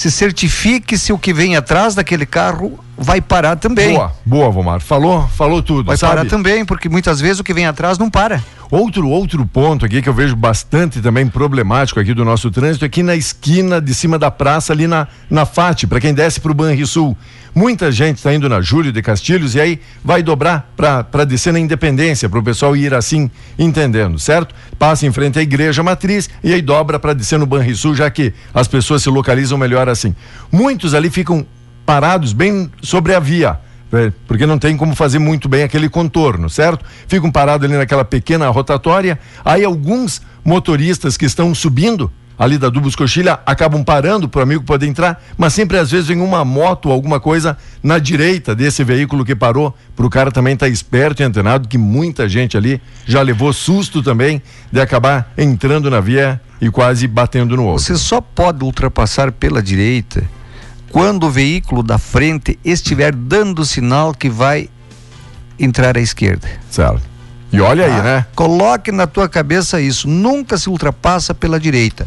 [0.00, 3.92] se certifique se o que vem atrás daquele carro vai parar também.
[3.92, 4.80] Boa, boa, Vomar.
[4.80, 6.14] Falou, falou tudo, Vai sabe?
[6.16, 8.42] parar também, porque muitas vezes o que vem atrás não para.
[8.70, 12.86] Outro outro ponto aqui que eu vejo bastante também problemático aqui do nosso trânsito é
[12.86, 16.54] aqui na esquina de cima da praça ali na na FAT, para quem desce pro
[16.54, 17.14] Banrisul.
[17.54, 21.58] Muita gente está indo na Júlio de Castilhos e aí vai dobrar para descer na
[21.58, 24.54] Independência, para o pessoal ir assim entendendo, certo?
[24.78, 28.32] Passa em frente à igreja matriz e aí dobra para descer no Banrisul, já que
[28.54, 30.14] as pessoas se localizam melhor assim.
[30.50, 31.44] Muitos ali ficam
[31.84, 33.58] parados bem sobre a via.
[33.92, 36.84] é, Porque não tem como fazer muito bem aquele contorno, certo?
[37.08, 39.18] Ficam parados ali naquela pequena rotatória.
[39.44, 44.64] Aí alguns motoristas que estão subindo ali da Dubos Coxilha acabam parando para o amigo
[44.64, 48.82] poder entrar, mas sempre às vezes vem uma moto ou alguma coisa na direita desse
[48.82, 52.80] veículo que parou, para o cara também estar esperto e antenado, que muita gente ali
[53.04, 54.40] já levou susto também
[54.72, 57.84] de acabar entrando na via e quase batendo no outro.
[57.84, 60.24] Você só pode ultrapassar pela direita
[60.90, 64.70] quando o veículo da frente estiver dando sinal que vai
[65.58, 66.48] entrar à esquerda.
[66.70, 67.09] Certo.
[67.52, 68.26] E olha aí, Ah, né?
[68.34, 70.08] Coloque na tua cabeça isso.
[70.08, 72.06] Nunca se ultrapassa pela direita.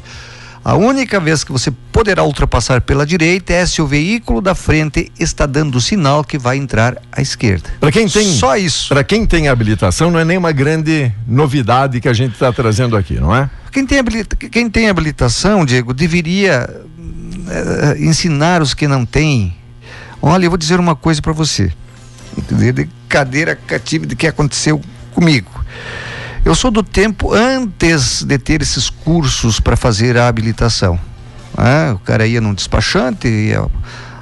[0.65, 5.11] A única vez que você poderá ultrapassar pela direita é se o veículo da frente
[5.19, 7.69] está dando sinal que vai entrar à esquerda.
[7.81, 8.87] Para quem tem Só isso.
[8.87, 13.15] Para quem tem habilitação, não é nenhuma grande novidade que a gente está trazendo aqui,
[13.19, 13.49] não é?
[13.73, 16.69] Quem tem, habilita- quem tem habilitação, Diego, deveria
[17.49, 19.53] eh, ensinar os que não têm.
[20.21, 21.73] Olha, eu vou dizer uma coisa para você.
[22.49, 24.81] De, de cadeira cativa de que aconteceu
[25.13, 25.49] comigo.
[26.43, 30.99] Eu sou do tempo antes de ter esses cursos para fazer a habilitação.
[31.57, 33.65] Ah, o cara ia num despachante, ia,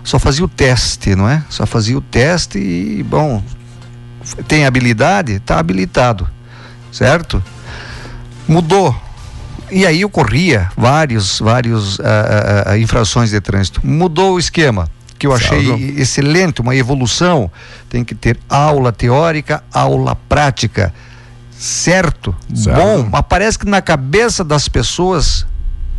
[0.03, 1.43] só fazia o teste, não é?
[1.49, 3.43] Só fazia o teste e, bom,
[4.47, 6.29] tem habilidade, está habilitado,
[6.91, 7.43] certo?
[8.47, 8.95] Mudou.
[9.71, 12.03] E aí ocorria vários, vários uh,
[12.71, 13.79] uh, infrações de trânsito.
[13.85, 14.89] Mudou o esquema,
[15.21, 15.99] que eu achei certo.
[16.01, 17.51] excelente, uma evolução.
[17.87, 20.91] Tem que ter aula teórica, aula prática.
[21.51, 22.75] Certo, certo.
[22.75, 25.45] bom, mas parece que na cabeça das pessoas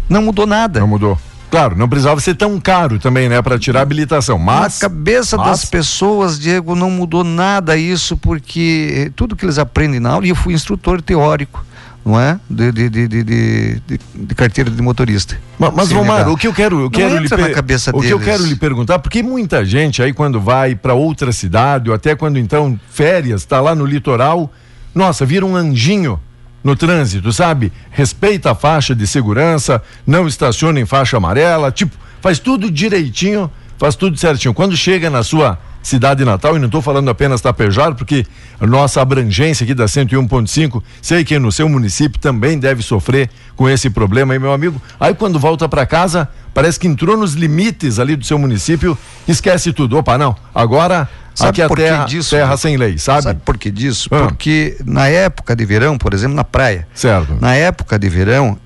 [0.08, 0.80] não mudou nada.
[0.80, 1.16] Não mudou.
[1.52, 4.40] Claro, não precisava ser tão caro também, né, para tirar a habilitação.
[4.40, 5.46] Mas na cabeça mas...
[5.46, 10.30] das pessoas, Diego, não mudou nada isso, porque tudo que eles aprendem na aula, e
[10.30, 11.64] eu fui instrutor teórico
[12.04, 12.38] não é?
[12.50, 13.80] De, de, de, de,
[14.14, 15.38] de, carteira de motorista.
[15.58, 18.08] Mas, mas Romar, o que eu quero, eu quero lhe na cabeça o deles.
[18.08, 21.94] que eu quero lhe perguntar, porque muita gente aí quando vai para outra cidade, ou
[21.94, 24.52] até quando então férias, está lá no litoral,
[24.94, 26.18] nossa, vira um anjinho
[26.62, 27.72] no trânsito, sabe?
[27.90, 33.94] Respeita a faixa de segurança, não estaciona em faixa amarela, tipo, faz tudo direitinho, faz
[33.94, 34.54] tudo certinho.
[34.54, 38.24] Quando chega na sua cidade natal, e não estou falando apenas Tapejar, porque
[38.60, 43.90] nossa abrangência aqui da 101.5, sei que no seu município também deve sofrer com esse
[43.90, 44.80] problema aí, meu amigo.
[44.98, 49.72] Aí quando volta para casa, parece que entrou nos limites ali do seu município, esquece
[49.72, 49.98] tudo.
[49.98, 53.22] Opa, não, agora Sabe Aqui é terra, disso, terra sem lei, sabe?
[53.22, 54.08] Sabe por que disso?
[54.12, 54.24] Ah.
[54.24, 56.86] Porque na época de verão, por exemplo, na praia.
[56.94, 57.38] Certo.
[57.40, 58.58] Na época de verão,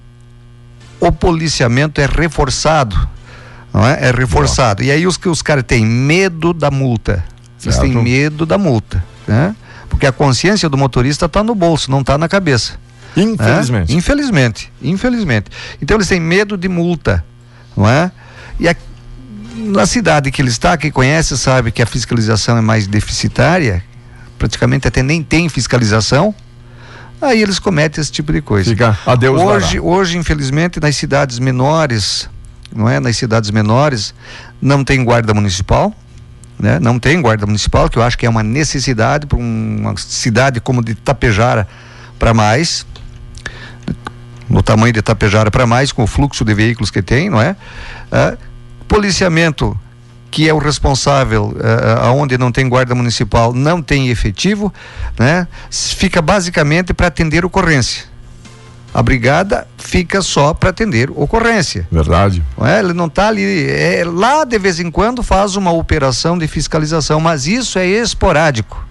[0.98, 2.96] o policiamento é reforçado.
[3.77, 4.09] Não é?
[4.09, 4.83] É reforçado.
[4.83, 4.89] Boa.
[4.89, 7.23] E aí os que os caras têm medo da multa.
[7.62, 9.55] Eles têm medo da multa, né?
[9.91, 12.79] Porque a consciência do motorista está no bolso, não está na cabeça.
[13.15, 13.93] Infelizmente.
[13.93, 13.99] Né?
[13.99, 14.73] Infelizmente.
[14.81, 15.51] Infelizmente.
[15.83, 17.23] Então eles têm medo de multa,
[17.77, 18.11] não é?
[18.59, 18.75] E a,
[19.57, 23.85] na cidade que ele está, quem conhece sabe que a fiscalização é mais deficitária,
[24.39, 26.35] praticamente até nem tem fiscalização.
[27.21, 28.71] Aí eles cometem esse tipo de coisa.
[28.71, 32.29] Fica, adeus hoje, hoje, infelizmente, nas cidades menores,
[32.77, 33.01] não é?
[33.01, 34.15] Nas cidades menores,
[34.61, 35.95] não tem guarda municipal,
[36.59, 36.79] né?
[36.79, 40.83] Não tem guarda municipal, que eu acho que é uma necessidade para uma cidade como
[40.83, 41.67] de Tapejara
[42.19, 42.87] para mais,
[44.49, 47.57] no tamanho de Tapejara para mais, com o fluxo de veículos que tem, não é?
[48.12, 48.37] é
[48.89, 49.79] policiamento
[50.31, 54.73] que é o responsável uh, aonde não tem guarda municipal não tem efetivo,
[55.19, 55.49] né?
[55.71, 58.05] Fica basicamente para atender ocorrência.
[58.93, 61.87] A brigada fica só para atender ocorrência.
[61.90, 62.42] Verdade.
[62.59, 62.81] Não é?
[62.81, 63.70] Ele não está ali.
[63.70, 68.86] É, lá de vez em quando faz uma operação de fiscalização, mas isso é esporádico.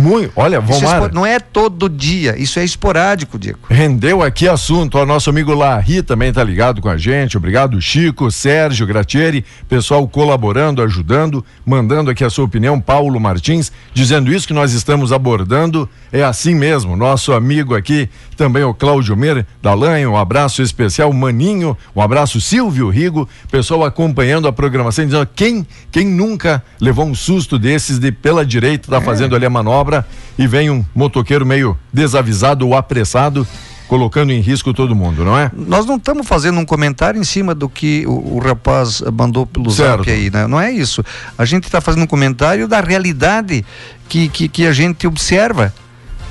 [0.00, 3.58] Muito, olha, vamos é não é todo dia, isso é esporádico, Diego.
[3.68, 8.30] Rendeu aqui assunto, o nosso amigo Larry também tá ligado com a gente, obrigado Chico,
[8.30, 14.54] Sérgio, Gratieri, pessoal colaborando, ajudando, mandando aqui a sua opinião, Paulo Martins, dizendo isso que
[14.54, 20.08] nós estamos abordando, é assim mesmo, nosso amigo aqui, também o Cláudio Mer, da Lanha,
[20.08, 22.40] um abraço especial, Maninho, um abraço.
[22.40, 28.10] Silvio Rigo, pessoal acompanhando a programação, dizendo quem, quem nunca levou um susto desses de
[28.10, 29.00] pela direita, tá é.
[29.00, 30.06] fazendo ali a manobra, manobra
[30.38, 33.46] e vem um motoqueiro meio desavisado ou apressado
[33.88, 35.50] colocando em risco todo mundo, não é?
[35.52, 39.68] Nós não estamos fazendo um comentário em cima do que o, o rapaz mandou pelo
[39.68, 40.04] certo.
[40.04, 40.46] zap aí, né?
[40.46, 41.04] Não é isso.
[41.36, 43.64] A gente está fazendo um comentário da realidade
[44.08, 45.74] que, que, que a gente observa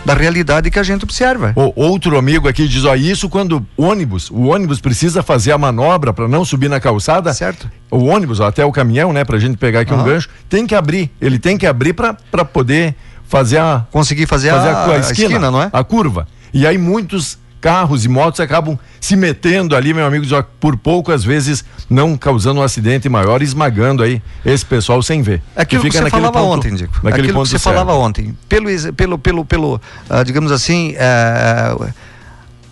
[0.06, 1.54] da realidade que a gente observa.
[1.56, 5.58] O, outro amigo aqui diz, ó, isso quando o ônibus, o ônibus precisa fazer a
[5.58, 7.34] manobra para não subir na calçada.
[7.34, 7.70] Certo.
[7.92, 10.02] O ônibus, até o caminhão, né, pra gente pegar aqui uhum.
[10.02, 12.96] um gancho, tem que abrir, ele tem que abrir para poder
[13.30, 15.70] fazer a conseguir fazer, fazer a, a, a, esquina, esquina, não é?
[15.72, 16.28] A curva.
[16.52, 21.12] E aí muitos carros e motos acabam se metendo ali, meu amigo, já por pouco
[21.12, 25.44] às vezes não causando um acidente maior, esmagando aí esse pessoal sem ver.
[25.56, 27.08] Aquilo que, que você falava ponto, ontem, Dico.
[27.08, 28.36] Aquilo que você falava ontem.
[28.48, 31.88] Pelo, pelo, pelo, pelo uh, digamos assim, uh,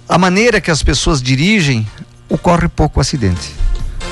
[0.09, 1.85] a maneira que as pessoas dirigem,
[2.27, 3.53] ocorre pouco acidente.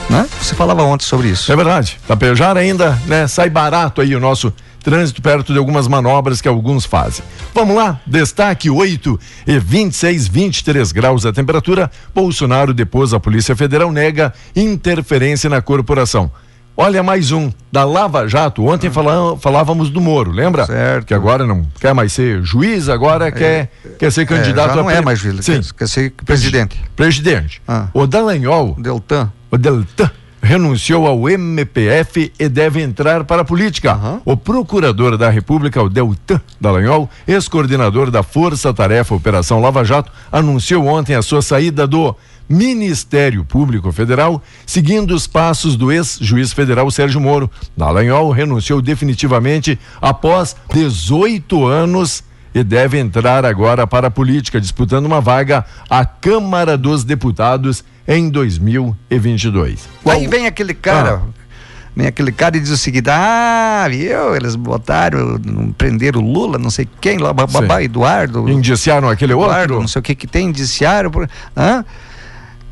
[0.08, 0.28] Né?
[0.40, 1.52] Você falava ontem sobre isso.
[1.52, 1.98] É verdade.
[2.08, 4.54] Tapejara ainda, né, sai barato aí o nosso
[4.86, 7.26] trânsito perto de algumas manobras que alguns fazem.
[7.56, 11.90] Vamos lá, destaque 8 e 26, 23 graus a temperatura.
[12.14, 16.32] Bolsonaro depôs a Polícia Federal nega interferência na corporação.
[16.78, 18.64] Olha mais um da Lava Jato.
[18.64, 20.68] Ontem falá, falávamos do Moro, lembra?
[20.68, 21.08] Certo.
[21.08, 24.82] Que agora não quer mais ser juiz, agora é, quer, quer ser candidato é, já
[24.84, 25.62] não a é mais juiz, Sim.
[25.62, 26.80] Quer, quer ser presidente.
[26.96, 27.60] Presidente.
[27.68, 27.88] Ah.
[27.92, 28.76] O Dallagnol.
[28.78, 29.32] Deltan.
[29.50, 30.12] O Deltan
[30.46, 33.96] renunciou ao MPF e deve entrar para a política.
[33.96, 34.22] Uhum.
[34.24, 40.86] O procurador da República, o Deltan Dallagnol, ex-coordenador da Força Tarefa Operação Lava Jato, anunciou
[40.86, 42.16] ontem a sua saída do
[42.48, 47.50] Ministério Público Federal, seguindo os passos do ex-juiz federal Sérgio Moro.
[47.76, 52.24] Dallagnol renunciou definitivamente após 18 anos
[52.56, 58.30] e deve entrar agora para a política, disputando uma vaga à Câmara dos Deputados em
[58.30, 59.90] 2022.
[60.06, 61.22] Aí vem aquele cara.
[61.22, 61.46] Ah.
[61.94, 64.34] Vem aquele cara e diz o seguinte: ah, viu?
[64.34, 65.38] Eles botaram,
[65.78, 68.50] prenderam o Lula, não sei quem, lá, babá, Eduardo.
[68.50, 69.80] Indiciaram aquele Eduardo, outro?
[69.82, 71.12] não sei o que que tem, indiciaram.
[71.12, 71.84] Por, hã?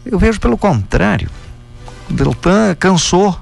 [0.06, 1.30] Eu vejo pelo contrário.
[2.10, 3.38] O Deltan cansou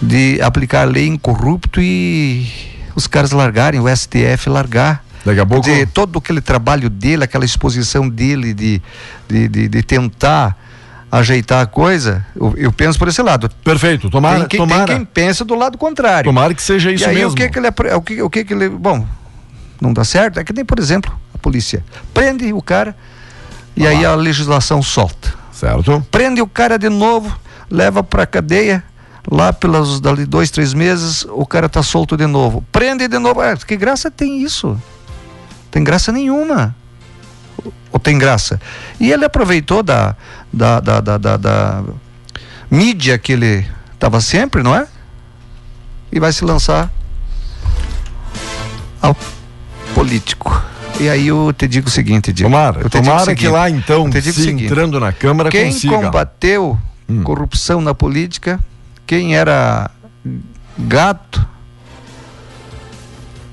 [0.00, 2.46] de aplicar a lei incorrupto e
[2.94, 5.05] os caras largarem, o STF largar.
[5.26, 5.64] Daqui a pouco.
[5.64, 8.80] De todo aquele trabalho dele, aquela exposição dele de,
[9.28, 10.56] de, de, de tentar
[11.10, 13.50] ajeitar a coisa, eu, eu penso por esse lado.
[13.64, 14.86] Perfeito, tomara, tem, quem, tomara.
[14.86, 16.28] tem quem pensa do lado contrário.
[16.28, 17.32] Tomara que seja isso e aí mesmo.
[17.32, 19.04] o que que ele o que, o que que ele, bom,
[19.80, 21.82] não dá certo, é que nem, por exemplo, a polícia
[22.14, 22.96] prende o cara
[23.76, 25.34] e aí a legislação solta.
[25.50, 26.06] Certo?
[26.10, 27.36] Prende o cara de novo,
[27.68, 28.84] leva pra cadeia,
[29.28, 32.64] lá pelos dali dois, três meses, o cara tá solto de novo.
[32.70, 33.40] Prende de novo.
[33.40, 34.80] Ah, que graça tem isso?
[35.76, 36.74] Tem graça nenhuma.
[37.92, 38.58] Ou tem graça?
[38.98, 40.16] E ele aproveitou da,
[40.50, 41.84] da, da, da, da- da
[42.70, 44.86] mídia que ele estava sempre, não é?
[46.10, 46.90] E vai se lançar
[49.02, 49.14] ao
[49.94, 50.64] político.
[50.98, 52.50] E aí eu te digo o seguinte, Diego.
[52.50, 55.50] Tomara, eu te tomara que seguinte, lá então, te digo se seguinte, entrando na Câmara,
[55.50, 55.94] quem consiga.
[55.98, 57.22] combateu Hum.
[57.22, 58.58] corrupção na política,
[59.06, 59.90] quem era
[60.78, 61.46] gato,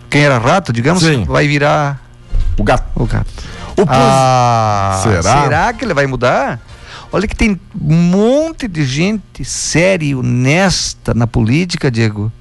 [0.09, 1.25] quem era rato, digamos, Sim.
[1.25, 2.01] vai virar
[2.57, 2.85] O gato.
[2.95, 3.27] o gato.
[3.77, 5.43] O Ah, Será?
[5.43, 6.59] será que ele vai mudar?
[7.11, 12.31] Olha que tem um monte de gente séria e honesta na política, Diego.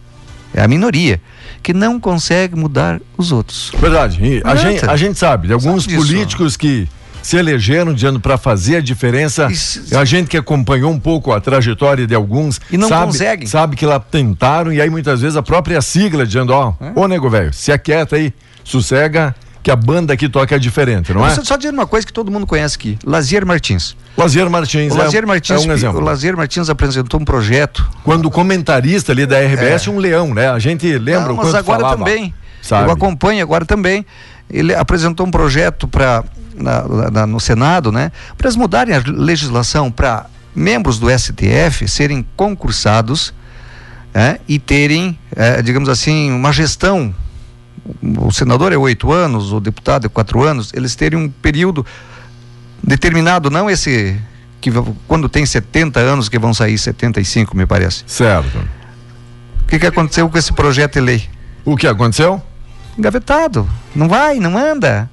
[0.55, 1.21] É a minoria
[1.63, 3.71] que não consegue mudar os outros.
[3.79, 4.19] Verdade.
[4.23, 6.87] E a, gente, a gente sabe de alguns Sabe políticos que
[7.23, 9.47] se elegeram dizendo para fazer a diferença.
[9.51, 13.47] Isso- A gente que acompanhou um pouco a trajetória de alguns E não sabe, conseguem.
[13.47, 17.31] sabe que lá tentaram e aí muitas vezes a própria sigla dizendo, ó, ô nego
[17.31, 21.31] velho, se aquieta aí, sossega que a banda aqui toca é diferente, não é?
[21.35, 23.97] Só, só dizer uma coisa que todo mundo conhece aqui: Lazier Martins.
[24.17, 26.01] Lazier Martins, O é, Lazier Martins, é um exemplo.
[26.01, 27.89] o Lazier Martins apresentou um projeto.
[28.05, 30.51] Quando comentarista ali da RBS, um leão, né?
[30.51, 31.27] A gente lembra É.
[31.29, 32.35] Não, o mas quanto agora falava, também.
[32.61, 32.89] sabe?
[32.89, 34.05] Eu acompanho agora também.
[34.51, 36.25] Ele apresentou um projeto para
[37.29, 38.13] no Senado, né?
[38.37, 43.33] Para eles mudarem a legislação para membros do STF serem concursados
[44.15, 47.15] é, e terem, é, digamos assim, uma gestão.
[48.19, 51.85] O senador é oito anos, o deputado é quatro anos, eles terem um período
[52.83, 54.17] determinado, não esse
[54.61, 54.71] que
[55.09, 58.05] quando tem 70 anos que vão sair 75, me parece.
[58.07, 58.59] Certo.
[59.65, 61.29] O que, que aconteceu com esse projeto de lei?
[61.65, 62.41] O que aconteceu?
[62.99, 63.69] engavetado.
[63.95, 65.11] Não vai, não anda.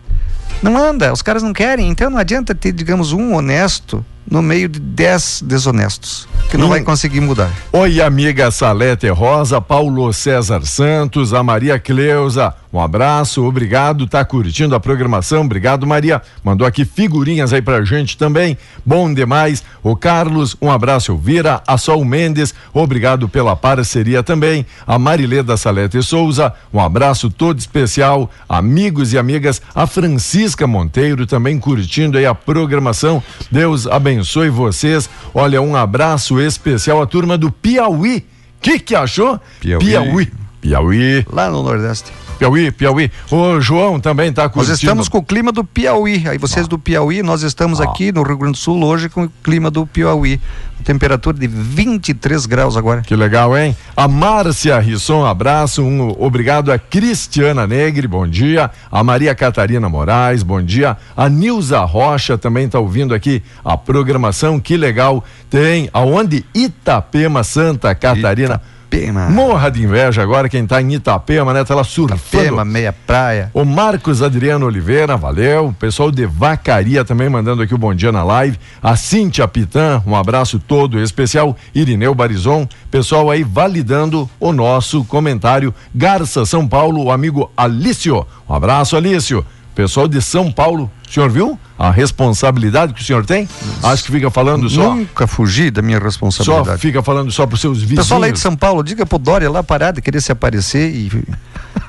[0.62, 1.90] Não anda, os caras não querem.
[1.90, 6.70] Então não adianta ter, digamos, um honesto no meio de dez desonestos, que não Hum.
[6.70, 7.50] vai conseguir mudar.
[7.74, 14.76] Oi, amiga Salete Rosa, Paulo César Santos, a Maria Cleusa, um abraço, obrigado, tá curtindo
[14.76, 18.56] a programação, obrigado Maria, mandou aqui figurinhas aí pra gente também,
[18.86, 25.00] bom demais, o Carlos, um abraço Elvira, a Sol Mendes, obrigado pela parceria também, a
[25.00, 32.20] Marileda Salete Souza, um abraço todo especial, amigos e amigas, a Francisca Monteiro também curtindo
[32.20, 38.28] aí a programação, Deus abençoe vocês, olha, um abraço especial à turma do Piauí,
[38.62, 39.40] que que achou?
[39.60, 39.86] Piauí.
[39.86, 40.32] Piauí.
[40.62, 42.12] Piauí, Lá no Nordeste.
[42.40, 43.12] Piauí, Piauí.
[43.30, 44.76] O João também tá Nós curtindo.
[44.76, 46.26] estamos com o clima do Piauí.
[46.26, 49.32] Aí vocês do Piauí, nós estamos aqui no Rio Grande do Sul hoje com o
[49.44, 50.40] clima do Piauí.
[50.86, 53.02] Temperatura de 23 graus agora.
[53.02, 53.76] Que legal, hein?
[53.96, 55.84] A Márcia Risson, abraço.
[55.84, 58.72] Um obrigado a Cristiana Negre, bom dia.
[58.90, 60.96] A Maria Catarina Moraes, bom dia.
[61.18, 64.58] A Nilza Rocha também está ouvindo aqui a programação.
[64.58, 65.22] Que legal.
[65.50, 66.46] Tem aonde?
[66.56, 68.62] Itapema, Santa Catarina.
[68.90, 69.30] Itapema.
[69.30, 71.64] Morra de inveja agora quem tá em Itapema, né?
[71.64, 72.20] Tá lá surfando.
[72.20, 73.52] Itapema, meia praia.
[73.54, 75.68] O Marcos Adriano Oliveira, valeu.
[75.68, 78.58] O pessoal de Vacaria também mandando aqui o bom dia na live.
[78.82, 81.56] A Cíntia Pitã, um abraço todo especial.
[81.74, 85.74] Irineu Barizon, pessoal aí validando o nosso comentário.
[85.94, 88.26] Garça São Paulo, o amigo Alício.
[88.50, 89.46] Um abraço, Alício.
[89.80, 93.48] Pessoal de São Paulo, o senhor viu a responsabilidade que o senhor tem?
[93.82, 94.94] Acho que fica falando só.
[94.94, 96.82] Nunca fugi da minha Só responsabilidade.
[96.82, 98.04] fica falando só pros seus vizinhos.
[98.04, 101.10] Pessoal aí de São Paulo, diga pro Dória lá parar de querer se aparecer e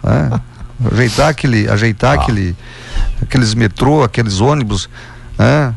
[0.04, 0.40] né,
[0.92, 2.22] ajeitar aquele, ajeitar Ah.
[2.22, 2.54] aquele,
[3.22, 4.88] aqueles metrô, aqueles ônibus,
[5.36, 5.74] né,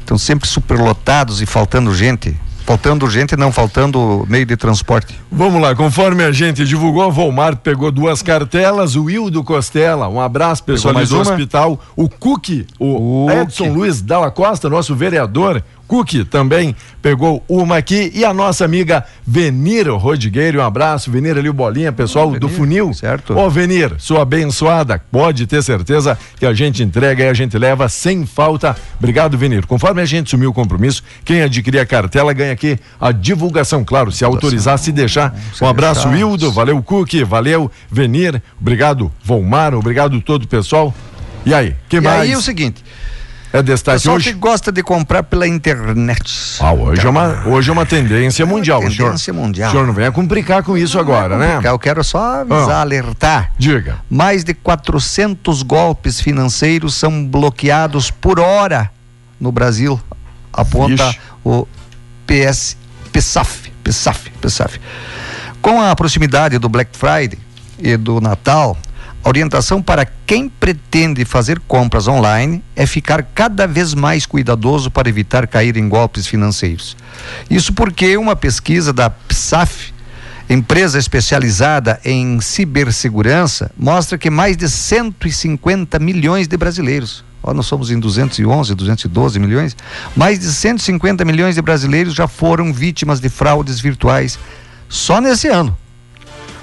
[0.00, 2.34] estão sempre superlotados e faltando gente.
[2.66, 5.16] Faltando gente, não faltando meio de transporte.
[5.30, 10.20] Vamos lá, conforme a gente divulgou, a Volmar pegou duas cartelas, o Wildo Costela, um
[10.20, 13.36] abraço pessoal do hospital, o Cook, o Cook.
[13.40, 18.10] Edson Luiz Dalla Costa, nosso vereador, Cookie também pegou uma aqui.
[18.14, 21.10] E a nossa amiga Venir Rodigueiro, um abraço.
[21.10, 22.92] Venir ali, o Bolinha, pessoal do Funil.
[22.92, 23.36] certo.
[23.36, 27.88] Ô, Venir, sua abençoada, pode ter certeza que a gente entrega e a gente leva
[27.88, 28.76] sem falta.
[28.98, 29.66] Obrigado, Venir.
[29.66, 34.10] Conforme a gente sumiu o compromisso, quem adquirir a cartela ganha aqui a divulgação, claro,
[34.10, 35.34] se autorizar, se deixar.
[35.60, 36.08] Um abraço.
[36.14, 40.94] Hildo, valeu, Cookie, valeu, Venir, obrigado, Volmar, obrigado todo o pessoal.
[41.44, 42.22] E aí, que E mais?
[42.22, 42.82] aí é o seguinte,
[43.58, 44.32] É destaque pessoal hoje?
[44.32, 46.58] que gosta de comprar pela internet.
[46.60, 48.80] Ah, hoje é uma, hoje é uma tendência mundial.
[48.80, 49.68] o senhor, tendência mundial.
[49.68, 51.60] O senhor não venha complicar com isso agora, né?
[51.64, 52.80] Eu quero só avisar, Ah.
[52.82, 53.52] alertar.
[53.58, 53.96] Diga.
[54.10, 58.90] Mais de 400 golpes financeiros são bloqueados por hora
[59.40, 59.98] no Brasil,
[60.52, 61.66] aponta o
[62.26, 62.76] PS,
[63.12, 64.80] PSAF, PSAF, PSAF.
[65.62, 67.38] Com a proximidade do Black Friday
[67.78, 68.76] e do Natal,
[69.26, 75.08] a orientação para quem pretende fazer compras online é ficar cada vez mais cuidadoso para
[75.08, 76.96] evitar cair em golpes financeiros.
[77.50, 79.92] Isso porque uma pesquisa da PSAF
[80.48, 87.90] empresa especializada em cibersegurança, mostra que mais de 150 milhões de brasileiros, ó, nós somos
[87.90, 89.76] em 211, 212 milhões,
[90.14, 94.38] mais de 150 milhões de brasileiros já foram vítimas de fraudes virtuais
[94.88, 95.76] só nesse ano.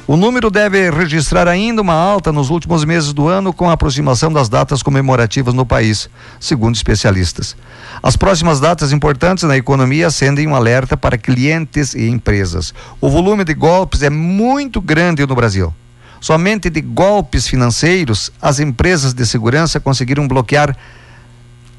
[0.05, 4.33] O número deve registrar ainda uma alta nos últimos meses do ano com a aproximação
[4.33, 6.09] das datas comemorativas no país,
[6.41, 7.55] segundo especialistas.
[8.01, 12.73] As próximas datas importantes na economia acendem um alerta para clientes e empresas.
[12.99, 15.73] O volume de golpes é muito grande no Brasil.
[16.19, 20.75] Somente de golpes financeiros, as empresas de segurança conseguiram bloquear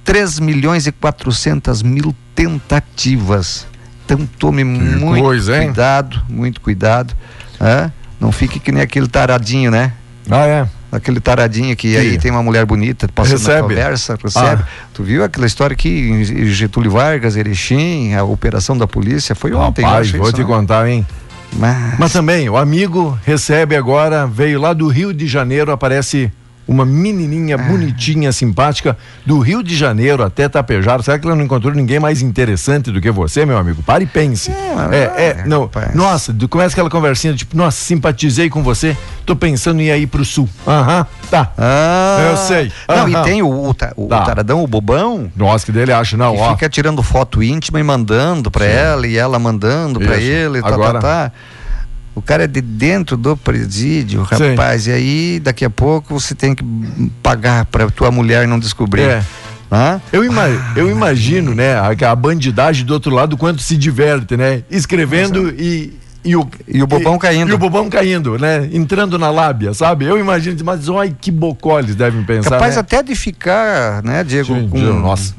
[0.03, 3.67] 3 milhões e 400 mil tentativas.
[4.07, 7.15] Então tome muito coisa, cuidado, muito cuidado.
[7.61, 7.93] hã?
[8.21, 9.93] Não fique que nem aquele taradinho, né?
[10.31, 10.69] Ah, é.
[10.91, 13.63] Aquele taradinho que aí tem uma mulher bonita passando Recebe.
[13.63, 14.63] conversa, recebe.
[14.63, 14.69] Ah.
[14.93, 19.83] Tu viu aquela história que em Getúlio Vargas, Erechim, a operação da polícia foi ontem,
[19.85, 20.47] Rapaz, vou te né?
[20.47, 21.05] contar, hein?
[21.53, 26.33] Mas, Mas também, o amigo recebe agora, veio lá do Rio de Janeiro, aparece
[26.67, 28.97] uma menininha bonitinha, simpática,
[29.27, 31.03] do Rio de Janeiro até Tapejar.
[31.03, 33.83] Será que ela não encontrou ninguém mais interessante do que você, meu amigo?
[33.83, 34.51] Pare e pense.
[34.75, 35.63] mas- É, é, é, não.
[35.63, 35.95] rapaz.
[35.95, 38.97] Nossa, começa aquela conversinha, tipo, nossa, simpatizei com você,
[39.27, 40.49] tô pensando em ir aí pro sul.
[40.67, 41.53] Aham, tá.
[41.59, 42.73] Ah, Eu sei.
[42.89, 43.75] Não, e tem o, o, o
[44.09, 44.23] Tá.
[44.23, 46.53] taradão, o bobão, Nossa, que dele acha, não, que ó.
[46.55, 50.27] fica tirando foto íntima e mandando pra ela, e ela mandando pra Isso.
[50.27, 51.01] ele, tá, Agora- tá,
[51.31, 51.33] tá.
[52.15, 54.51] O cara é de dentro do presídio, Sim.
[54.51, 56.65] rapaz, e aí daqui a pouco você tem que
[57.23, 59.03] pagar pra tua mulher não descobrir.
[59.03, 59.23] É.
[60.13, 60.47] Eu, ima-
[60.77, 64.63] eu imagino, né, a, a bandidagem do outro lado, quanto se diverte, né?
[64.71, 65.99] Escrevendo e.
[66.27, 67.51] E o, E o bobão caindo.
[67.51, 68.67] E o bobão caindo, né?
[68.73, 70.07] Entrando na lábia, sabe?
[70.07, 72.49] Eu imagino, mas olha que bocó eles devem pensar.
[72.51, 72.81] Capaz né?
[72.81, 75.35] até de ficar, né, Diego, Sim, com, Diego, nossa.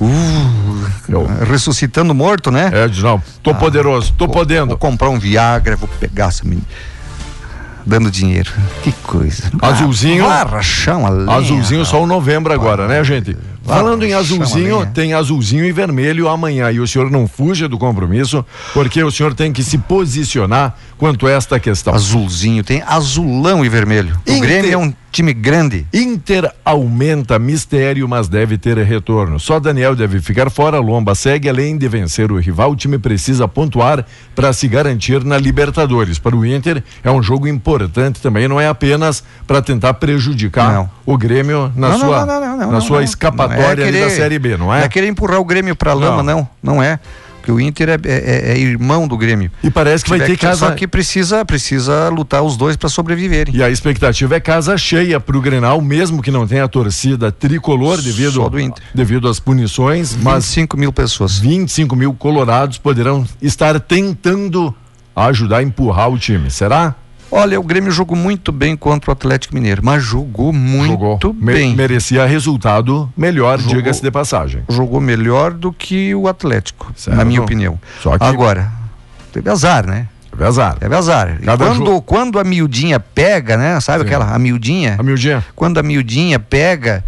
[0.00, 2.70] Uh, Eu- ressuscitando morto, né?
[2.72, 4.68] É, diz, não, tô poderoso, tô Vou- podendo.
[4.68, 6.66] Vou comprar um Viagra, vou pegar essa menina.
[7.84, 8.50] Dando dinheiro.
[8.82, 9.50] Que coisa.
[9.60, 10.24] Azulzinho.
[10.28, 11.36] Ah, rachão, a lenha.
[11.36, 13.36] Azulzinho só o novembro agora, né, gente?
[13.64, 16.70] Falando em azulzinho, tem azulzinho e vermelho amanhã.
[16.70, 18.44] E o senhor não fuja do compromisso,
[18.74, 21.94] porque o senhor tem que se posicionar quanto a esta questão.
[21.94, 24.14] Azulzinho, tem azulão e vermelho.
[24.26, 25.86] O Inter- Grêmio é um time grande.
[25.92, 29.38] Inter aumenta mistério, mas deve ter retorno.
[29.38, 30.78] Só Daniel deve ficar fora.
[30.78, 32.70] Lomba segue além de vencer o rival.
[32.72, 36.18] O time precisa pontuar para se garantir na Libertadores.
[36.18, 38.48] Para o Inter é um jogo importante também.
[38.48, 40.90] Não é apenas para tentar prejudicar Não.
[41.04, 42.24] o Grêmio na Não, sua,
[42.56, 44.84] não, na sua escapatória Não é ali querer- da Série B, não Não é?
[44.84, 46.48] é querer empurrar o Grêmio pra lama, Não.
[46.62, 46.74] não.
[46.76, 46.98] Não é.
[47.38, 49.50] Porque o Inter é, é- é irmão do Grêmio.
[49.64, 50.68] E parece que vai ter casa.
[50.68, 53.52] Só que precisa, precisa lutar os dois para sobreviverem.
[53.56, 58.00] E a expectativa é casa cheia para o Grenal, mesmo que não tenha torcida tricolor
[58.00, 58.80] devido, Só do Inter.
[58.94, 61.36] devido às punições, mas 25 mil pessoas.
[61.40, 64.72] 25 mil colorados poderão estar tentando
[65.16, 66.48] ajudar a empurrar o time.
[66.48, 66.94] Será?
[67.34, 71.18] Olha, o Grêmio jogou muito bem contra o Atlético Mineiro, mas jogou muito Jogou.
[71.34, 71.74] Me- bem.
[71.74, 74.62] merecia resultado melhor, diga-se de passagem.
[74.68, 77.16] Jogou melhor do que o Atlético, Certo.
[77.16, 77.80] na minha opinião.
[78.02, 78.70] Só que- Agora,
[79.32, 80.08] teve azar, né?
[80.30, 80.76] Teve azar.
[80.78, 81.38] Teve azar.
[81.40, 83.80] E quando, jogo- quando a miudinha pega, né?
[83.80, 84.06] Sabe Sim.
[84.06, 84.96] aquela a miudinha?
[84.98, 85.42] A miudinha?
[85.56, 87.02] Quando a miudinha pega,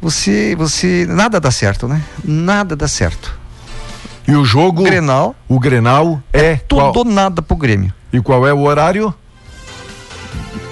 [0.00, 2.02] você, você, nada dá certo, né?
[2.22, 3.38] Nada dá certo.
[4.28, 7.04] E o jogo, O Grenal, o Grenal é, tudo qual?
[7.04, 7.92] nada pro Grêmio.
[8.12, 9.14] E qual é o horário?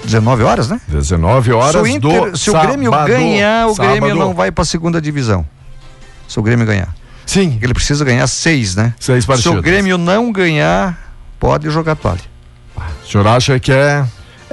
[0.04, 0.80] 19 horas, né?
[0.88, 3.08] 19 horas se o, Inter- se o Grêmio sábado.
[3.08, 4.14] ganhar, o Grêmio Sábado.
[4.18, 5.46] não vai pra segunda divisão.
[6.28, 6.94] Se o Grêmio ganhar.
[7.24, 8.92] Sim, Ele precisa ganhar seis, né?
[9.00, 9.58] seis Se partidas.
[9.58, 12.20] o Grêmio não ganhar, pode jogar toalha.
[12.76, 14.04] O senhor acha que é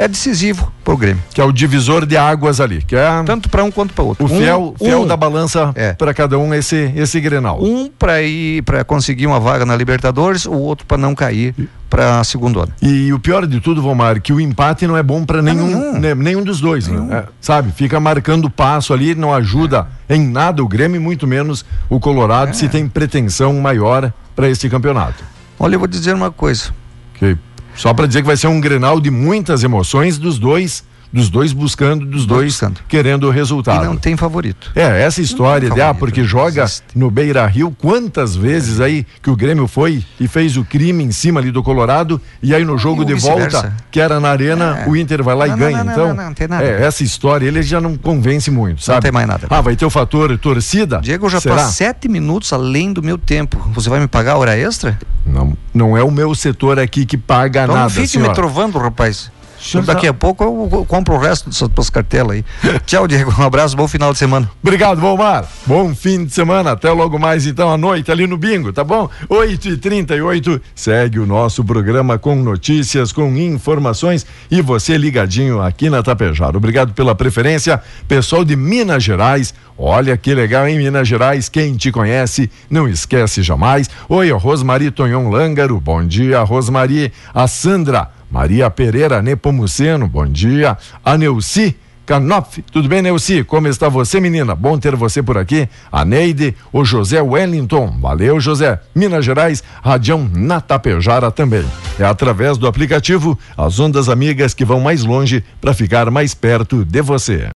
[0.04, 1.24] é decisivo pro Grêmio.
[1.34, 4.26] Que é o divisor de águas ali, que é Tanto para um quanto para outro.
[4.26, 5.94] o fiel, um, fiel um, da balança É.
[5.94, 7.64] para cada um esse esse Grenal.
[7.64, 11.54] Um para ir para conseguir uma vaga na Libertadores, o outro para não cair
[11.90, 12.72] para segundo ano.
[12.82, 16.00] E o pior de tudo, Vomar, que o empate não é bom para nenhum, nenhum.
[16.00, 17.18] né, nenhum dos dois, né?
[17.18, 17.72] É, sabe?
[17.74, 22.52] Fica marcando passo ali, não ajuda em nada o Grêmio, e muito menos o Colorado,
[22.52, 22.54] É.
[22.54, 25.22] se tem pretensão maior para este campeonato.
[25.60, 26.70] Olha, eu vou dizer uma coisa.
[27.16, 27.38] Que,
[27.76, 30.84] só para dizer que vai ser um Grenal de muitas emoções dos dois,
[31.14, 32.80] dos dois buscando, dos dois buscando.
[32.88, 33.84] querendo o E resultado.
[33.86, 34.72] não tem favorito.
[34.76, 39.30] É, essa história de, ah, porque não joga no Beira Rio, quantas vezes aí que
[39.30, 42.78] o Grêmio foi e fez o crime em cima ali do Colorado, e aí no
[42.78, 44.90] jogo o de volta, que era na arena, É.
[44.90, 45.78] o Inter vai lá Não, e não, ganha.
[45.80, 46.64] não, não, então, não, não tem nada.
[46.64, 49.02] é, essa história ele já não convence muito, sabe?
[49.02, 49.48] tem mais nada.
[49.50, 51.00] Ah, vai ter o fator torcida?
[51.02, 51.58] Diego, eu já Será?
[51.68, 53.58] sete minutos além do meu tempo.
[53.74, 54.98] Você vai me pagar a hora extra?
[55.26, 58.30] Não, não é o meu setor aqui que paga Então nada, não fique senhora.
[58.30, 59.32] me trovando, rapaz.
[59.62, 62.46] Senhor Daqui a pouco eu, compro o resto dessas tuas cartelas aí.
[62.86, 63.34] Tchau, Diego.
[63.38, 64.50] Um abraço, bom final de semana.
[64.62, 65.48] Obrigado, Volmar.
[65.66, 66.72] Bom fim de semana.
[66.72, 69.10] Até logo mais, então, à noite ali no Bingo, tá bom?
[69.30, 70.62] 8h38.
[70.76, 76.58] Segue o nosso programa com notícias, com informações e você ligadinho aqui na Tapejara.
[76.58, 77.82] Obrigado pela preferência.
[78.08, 79.54] Pessoal de Minas Gerais.
[79.78, 81.50] Olha que legal em Minas Gerais.
[81.50, 83.90] Quem te conhece, não esquece jamais.
[84.08, 85.80] Oi, Rosmari Tonhon Lângaro.
[85.80, 87.12] Bom dia, Rosmari.
[87.34, 88.21] A Sandra.
[88.32, 90.78] Maria Pereira Nepomuceno, bom dia.
[91.04, 91.76] A Neuci
[92.06, 93.42] Canoff, tudo bem, Neuci?
[93.44, 94.54] Como está você, menina?
[94.54, 95.70] Bom ter você por aqui.
[95.92, 98.82] A Neide, o José Wellington, valeu, José.
[98.94, 101.64] Minas Gerais, Radião na Tapejara também.
[101.98, 106.84] É através do aplicativo as ondas amigas que vão mais longe para ficar mais perto
[106.84, 107.50] de você.